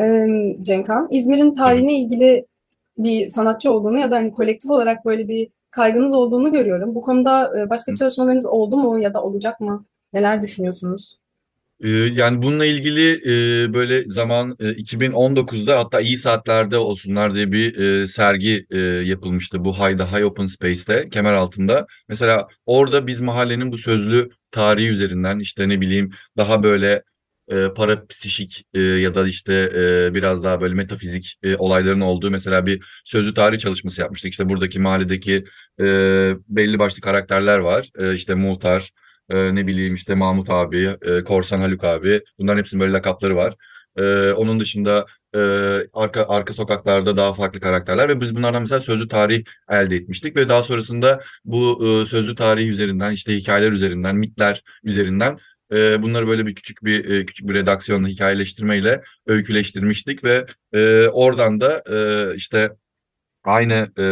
Ee, 0.00 0.26
Cenkhan, 0.62 1.08
İzmir'in 1.10 1.54
tarihine 1.54 2.00
ilgili 2.00 2.46
bir 2.98 3.28
sanatçı 3.28 3.72
olduğunu 3.72 4.00
ya 4.00 4.10
da 4.10 4.16
hani 4.16 4.32
kolektif 4.32 4.70
olarak 4.70 5.04
böyle 5.04 5.28
bir 5.28 5.48
kaygınız 5.70 6.12
olduğunu 6.12 6.52
görüyorum. 6.52 6.94
Bu 6.94 7.02
konuda 7.02 7.60
e, 7.60 7.70
başka 7.70 7.94
çalışmalarınız 7.94 8.46
oldu 8.46 8.76
mu 8.76 8.98
ya 8.98 9.14
da 9.14 9.22
olacak 9.22 9.60
mı? 9.60 9.84
Neler 10.12 10.42
düşünüyorsunuz? 10.42 11.18
Ee, 11.84 11.88
Yani 11.90 12.42
bununla 12.42 12.66
ilgili 12.66 13.12
e, 13.66 13.74
böyle 13.74 14.04
zaman 14.10 14.56
e, 14.60 14.70
2019'da 14.70 15.78
hatta 15.78 16.00
iyi 16.00 16.18
saatlerde 16.18 16.78
olsunlar 16.78 17.34
diye 17.34 17.52
bir 17.52 17.76
e, 18.02 18.08
sergi 18.08 18.66
e, 18.70 18.78
yapılmıştı 18.80 19.64
bu 19.64 19.78
Hayda 19.78 20.12
High 20.12 20.24
Open 20.24 20.46
Space'te 20.46 21.08
kemer 21.08 21.32
altında. 21.32 21.86
Mesela 22.08 22.48
orada 22.66 23.06
biz 23.06 23.20
mahallenin 23.20 23.72
bu 23.72 23.78
sözlü 23.78 24.30
tarihi 24.50 24.88
üzerinden 24.88 25.38
işte 25.38 25.68
ne 25.68 25.80
bileyim 25.80 26.10
daha 26.36 26.62
böyle 26.62 27.02
e, 27.48 27.68
parapsişik 27.76 28.64
e, 28.74 28.80
ya 28.80 29.14
da 29.14 29.28
işte 29.28 29.52
e, 29.74 30.14
biraz 30.14 30.44
daha 30.44 30.60
böyle 30.60 30.74
metafizik 30.74 31.36
e, 31.42 31.56
olayların 31.56 32.00
olduğu 32.00 32.30
mesela 32.30 32.66
bir 32.66 32.84
sözlü 33.04 33.34
tarih 33.34 33.58
çalışması 33.58 34.00
yapmıştık. 34.00 34.30
İşte 34.30 34.48
buradaki 34.48 34.78
mahalledeki 34.80 35.44
e, 35.80 35.84
belli 36.48 36.78
başlı 36.78 37.00
karakterler 37.00 37.58
var. 37.58 37.88
E, 37.98 38.14
işte 38.14 38.34
Muhtar, 38.34 38.90
e, 39.30 39.54
ne 39.54 39.66
bileyim 39.66 39.94
işte 39.94 40.14
Mahmut 40.14 40.50
abi, 40.50 40.96
e, 41.02 41.24
Korsan 41.24 41.60
Haluk 41.60 41.84
abi. 41.84 42.20
Bunların 42.38 42.58
hepsinin 42.58 42.80
böyle 42.80 42.92
lakapları 42.92 43.36
var. 43.36 43.54
E, 43.98 44.32
onun 44.32 44.60
dışında 44.60 45.06
e, 45.34 45.38
arka 45.92 46.26
arka 46.28 46.54
sokaklarda 46.54 47.16
daha 47.16 47.34
farklı 47.34 47.60
karakterler 47.60 48.08
ve 48.08 48.20
biz 48.20 48.36
bunlardan 48.36 48.62
mesela 48.62 48.80
sözlü 48.80 49.08
tarih 49.08 49.44
elde 49.70 49.96
etmiştik 49.96 50.36
ve 50.36 50.48
daha 50.48 50.62
sonrasında 50.62 51.20
bu 51.44 51.86
e, 52.02 52.06
sözlü 52.06 52.34
tarih 52.34 52.68
üzerinden 52.68 53.12
işte 53.12 53.36
hikayeler 53.36 53.72
üzerinden, 53.72 54.16
mitler 54.16 54.62
üzerinden 54.84 55.38
e, 55.72 56.02
bunları 56.02 56.26
böyle 56.28 56.46
bir 56.46 56.54
küçük 56.54 56.84
bir 56.84 57.10
e, 57.10 57.26
küçük 57.26 57.48
bir 57.48 57.54
redaksiyonla 57.54 58.08
hikayeleştirmeyle 58.08 59.02
öyküleştirmiştik 59.26 60.24
ve 60.24 60.46
e, 60.72 61.08
oradan 61.08 61.60
da 61.60 61.82
e, 61.92 61.96
işte 62.36 62.70
aynı 63.44 63.92
e, 63.98 64.04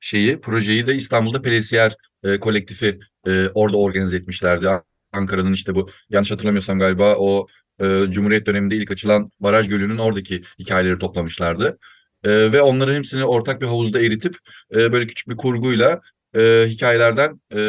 şeyi 0.00 0.40
projeyi 0.40 0.86
de 0.86 0.94
İstanbul'da 0.94 1.42
Pelesiyer 1.42 1.96
e, 2.26 2.40
kolektifi 2.40 2.98
e, 3.26 3.48
orada 3.54 3.76
organize 3.76 4.16
etmişlerdi. 4.16 4.68
Ankara'nın 5.12 5.52
işte 5.52 5.74
bu 5.74 5.90
yanlış 6.10 6.30
hatırlamıyorsam 6.30 6.78
galiba 6.78 7.14
o 7.18 7.46
e, 7.80 8.04
Cumhuriyet 8.10 8.46
döneminde 8.46 8.76
ilk 8.76 8.90
açılan 8.90 9.30
baraj 9.40 9.68
gölünün 9.68 9.98
oradaki 9.98 10.42
hikayeleri 10.58 10.98
toplamışlardı. 10.98 11.78
E, 12.24 12.52
ve 12.52 12.62
onların 12.62 12.94
hepsini 12.94 13.24
ortak 13.24 13.60
bir 13.60 13.66
havuzda 13.66 14.00
eritip 14.00 14.36
e, 14.74 14.92
böyle 14.92 15.06
küçük 15.06 15.28
bir 15.28 15.36
kurguyla 15.36 16.00
e, 16.36 16.64
hikayelerden 16.68 17.40
e, 17.54 17.60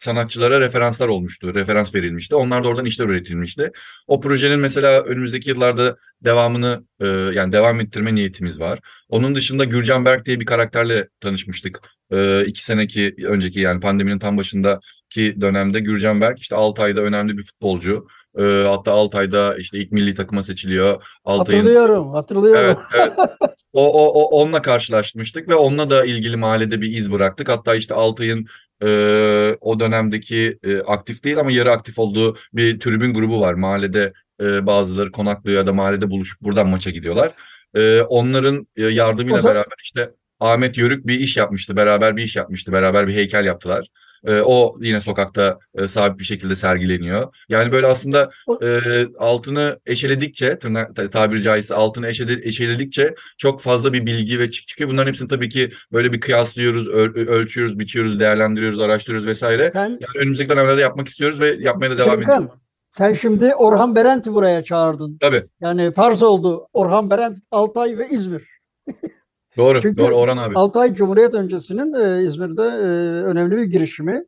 sanatçılara 0.00 0.60
referanslar 0.60 1.08
olmuştu. 1.08 1.54
Referans 1.54 1.94
verilmişti. 1.94 2.34
Onlar 2.34 2.64
da 2.64 2.68
oradan 2.68 2.84
işler 2.84 3.06
üretilmişti. 3.06 3.70
O 4.06 4.20
projenin 4.20 4.60
mesela 4.60 5.02
önümüzdeki 5.02 5.48
yıllarda 5.48 5.96
devamını 6.24 6.84
e, 7.00 7.06
yani 7.06 7.52
devam 7.52 7.80
ettirme 7.80 8.14
niyetimiz 8.14 8.60
var. 8.60 8.78
Onun 9.08 9.34
dışında 9.34 9.64
Gürcan 9.64 10.04
Berk 10.04 10.26
diye 10.26 10.40
bir 10.40 10.46
karakterle 10.46 11.08
tanışmıştık. 11.20 11.80
E, 12.12 12.44
iki 12.46 12.64
seneki 12.64 13.14
önceki 13.26 13.60
yani 13.60 13.80
pandeminin 13.80 14.18
tam 14.18 14.36
başındaki 14.36 15.40
dönemde 15.40 15.80
Gürcan 15.80 16.20
Berk 16.20 16.38
işte 16.38 16.56
Altay'da 16.56 17.00
önemli 17.00 17.38
bir 17.38 17.42
futbolcu. 17.42 18.06
E, 18.38 18.42
hatta 18.42 18.92
Altay'da 18.92 19.56
işte 19.56 19.78
ilk 19.78 19.92
milli 19.92 20.14
takıma 20.14 20.42
seçiliyor. 20.42 21.02
Altay'ın 21.24 21.60
Hatırlıyorum, 21.60 22.10
hatırlıyorum. 22.10 22.60
Evet, 22.64 22.78
evet. 22.94 23.30
O, 23.72 23.92
o, 23.92 24.22
o 24.22 24.42
onunla 24.42 24.62
karşılaşmıştık 24.62 25.48
ve 25.48 25.54
onunla 25.54 25.90
da 25.90 26.04
ilgili 26.04 26.36
mahallede 26.36 26.80
bir 26.80 26.96
iz 26.96 27.12
bıraktık. 27.12 27.48
Hatta 27.48 27.74
işte 27.74 27.94
Altay'ın 27.94 28.46
e, 28.84 29.56
o 29.60 29.80
dönemdeki 29.80 30.58
e, 30.64 30.78
aktif 30.80 31.24
değil 31.24 31.38
ama 31.38 31.52
yarı 31.52 31.70
aktif 31.72 31.98
olduğu 31.98 32.36
bir 32.52 32.80
tribün 32.80 33.14
grubu 33.14 33.40
var. 33.40 33.54
Mahallede 33.54 34.12
e, 34.42 34.66
bazıları 34.66 35.12
konaklıyor 35.12 35.58
ya 35.58 35.66
da 35.66 35.72
mahallede 35.72 36.10
buluşup 36.10 36.40
buradan 36.40 36.68
maça 36.68 36.90
gidiyorlar. 36.90 37.30
E, 37.76 38.00
onların 38.00 38.66
e, 38.76 38.82
yardımıyla 38.82 39.40
zaman- 39.40 39.54
beraber 39.54 39.76
işte 39.84 40.10
Ahmet 40.40 40.78
Yörük 40.78 41.06
bir 41.06 41.20
iş 41.20 41.36
yapmıştı. 41.36 41.76
Beraber 41.76 42.16
bir 42.16 42.22
iş 42.22 42.36
yapmıştı. 42.36 42.72
Beraber 42.72 43.08
bir 43.08 43.14
heykel 43.14 43.44
yaptılar. 43.44 43.86
E, 44.26 44.40
o 44.40 44.74
yine 44.80 45.00
sokakta 45.00 45.58
e, 45.74 45.88
sabit 45.88 46.18
bir 46.18 46.24
şekilde 46.24 46.56
sergileniyor. 46.56 47.34
Yani 47.48 47.72
böyle 47.72 47.86
aslında 47.86 48.30
e, 48.62 48.80
altını 49.18 49.80
eşeledikçe, 49.86 50.58
tırnak, 50.58 50.96
ta- 50.96 51.10
tabiri 51.10 51.42
caizse 51.42 51.74
altını 51.74 52.08
eşele, 52.08 52.48
eşeledikçe 52.48 53.14
çok 53.38 53.60
fazla 53.60 53.92
bir 53.92 54.06
bilgi 54.06 54.38
ve 54.38 54.50
çık 54.50 54.68
çıkıyor. 54.68 54.90
Bunların 54.90 55.08
hepsini 55.08 55.28
tabii 55.28 55.48
ki 55.48 55.70
böyle 55.92 56.12
bir 56.12 56.20
kıyaslıyoruz, 56.20 56.86
öl- 56.88 57.28
ölçüyoruz, 57.28 57.78
biçiyoruz, 57.78 58.20
değerlendiriyoruz, 58.20 58.80
araştırıyoruz 58.80 59.26
vesaire. 59.26 59.70
Sen 59.70 59.88
Yani 59.88 59.98
önümüzdeki 60.18 60.50
dönemlerde 60.50 60.80
yapmak 60.80 61.08
istiyoruz 61.08 61.40
ve 61.40 61.56
yapmaya 61.60 61.90
da 61.90 61.98
devam 61.98 62.22
ediyoruz. 62.22 62.44
Sen 62.90 63.12
şimdi 63.12 63.54
Orhan 63.54 63.96
Berent'i 63.96 64.32
buraya 64.34 64.64
çağırdın. 64.64 65.18
Tabii. 65.20 65.42
Yani 65.60 65.92
farz 65.94 66.22
oldu 66.22 66.66
Orhan 66.72 67.10
Berent, 67.10 67.38
Altay 67.50 67.98
ve 67.98 68.08
İzmir. 68.10 68.42
Doğru, 69.60 69.82
Çünkü 69.82 69.96
doğru 69.96 70.14
Orhan 70.16 70.36
abi. 70.36 70.54
Altay 70.54 70.94
Cumhuriyet 70.94 71.34
öncesinin 71.34 71.94
e, 71.94 72.24
İzmir'de 72.24 72.62
e, 72.62 72.86
önemli 73.24 73.56
bir 73.56 73.62
girişimi. 73.62 74.24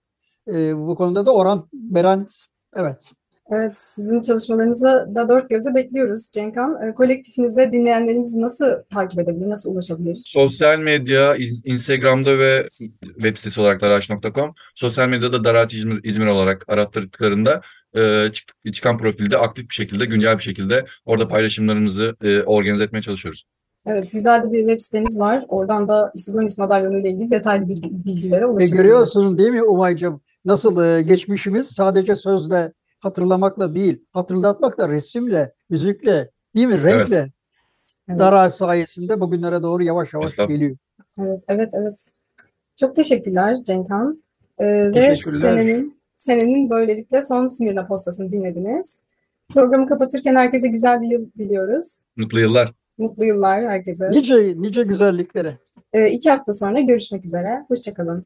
E, 0.49 0.77
bu 0.77 0.95
konuda 0.95 1.27
da 1.27 1.35
Orhan 1.35 1.69
Berent, 1.73 2.31
evet. 2.77 3.11
Evet, 3.51 3.73
sizin 3.77 4.21
çalışmalarınızı 4.21 5.09
da 5.15 5.29
dört 5.29 5.51
gözle 5.51 5.75
bekliyoruz 5.75 6.31
Cenkhan. 6.35 6.89
E, 6.89 6.95
kolektifinize 6.95 7.73
dinleyenlerimiz 7.73 8.35
nasıl 8.35 8.67
takip 8.95 9.21
edebilir, 9.21 9.49
nasıl 9.49 9.73
ulaşabilir? 9.73 10.23
Sosyal 10.25 10.79
medya, 10.79 11.37
Instagram'da 11.65 12.39
ve 12.39 12.69
web 13.03 13.37
sitesi 13.37 13.61
olarak 13.61 13.81
daraç.com. 13.81 14.55
Sosyal 14.75 15.09
medyada 15.09 15.45
Daraç 15.45 15.75
İzmir, 15.75 16.01
İzmir 16.05 16.27
olarak 16.27 16.65
arattırdıklarında 16.69 17.61
e, 17.97 18.29
çık- 18.33 18.75
çıkan 18.75 18.99
profilde 18.99 19.39
aktif 19.39 19.69
bir 19.69 19.75
şekilde, 19.75 20.05
güncel 20.05 20.39
bir 20.39 20.43
şekilde 20.43 20.85
orada 21.05 21.29
paylaşımlarımızı 21.29 22.17
e, 22.25 22.43
organize 22.43 22.85
etmeye 22.85 23.03
çalışıyoruz. 23.03 23.45
Evet, 23.87 24.13
güzel 24.13 24.43
de 24.43 24.53
bir 24.53 24.59
web 24.61 24.81
siteniz 24.81 25.21
var. 25.21 25.45
Oradan 25.49 25.89
da 25.89 26.11
İsmanis 26.15 26.59
madalyonu 26.59 26.99
ile 26.99 27.11
ilgili 27.11 27.31
detaylı 27.31 27.65
bilgi- 27.65 28.05
bilgilere 28.05 28.41
Ve 28.41 28.47
ulaşabilirsiniz. 28.47 28.83
görüyorsun 28.83 29.39
değil 29.39 29.51
mi 29.51 29.63
Umay'cığım? 29.63 30.21
Nasıl 30.45 30.85
e, 30.85 31.03
geçmişimiz 31.03 31.67
sadece 31.67 32.17
sözle, 32.17 32.73
hatırlamakla 33.01 33.75
değil, 33.75 34.05
hatırlatmakla, 34.13 34.89
resimle, 34.89 35.53
müzikle, 35.71 36.31
değil 36.57 36.67
mi? 36.67 36.83
Renkle. 36.83 37.33
Evet. 38.09 38.19
Dara 38.21 38.51
sayesinde 38.51 39.21
bugünlere 39.21 39.63
doğru 39.63 39.83
yavaş 39.83 40.13
yavaş 40.15 40.31
Estağfurullah. 40.31 40.59
geliyor. 40.59 40.77
Evet, 41.21 41.43
evet, 41.49 41.71
evet. 41.75 42.11
Çok 42.77 42.97
teşekkürler 42.97 43.57
Cenkhan. 43.65 44.23
Ee, 44.59 44.65
ve 44.67 44.93
Teşekkürler. 44.93 45.41
senenin, 45.41 46.01
senenin 46.17 46.71
böylelikle 46.71 47.23
son 47.23 47.47
Smirna 47.47 47.87
postasını 47.87 48.33
dinlediniz. 48.33 49.03
Programı 49.53 49.87
kapatırken 49.87 50.37
herkese 50.37 50.69
güzel 50.69 51.01
bir 51.01 51.09
yıl 51.09 51.27
diliyoruz. 51.39 52.01
Mutlu 52.17 52.41
yıllar. 52.41 52.73
Mutlu 53.03 53.25
yıllar 53.25 53.65
herkese. 53.69 54.11
Nice 54.11 54.55
nice 54.57 54.83
güzelliklere. 54.83 55.59
Ee, 55.93 56.11
iki 56.11 56.31
hafta 56.31 56.53
sonra 56.53 56.81
görüşmek 56.81 57.25
üzere. 57.25 57.65
Hoşçakalın. 57.69 58.21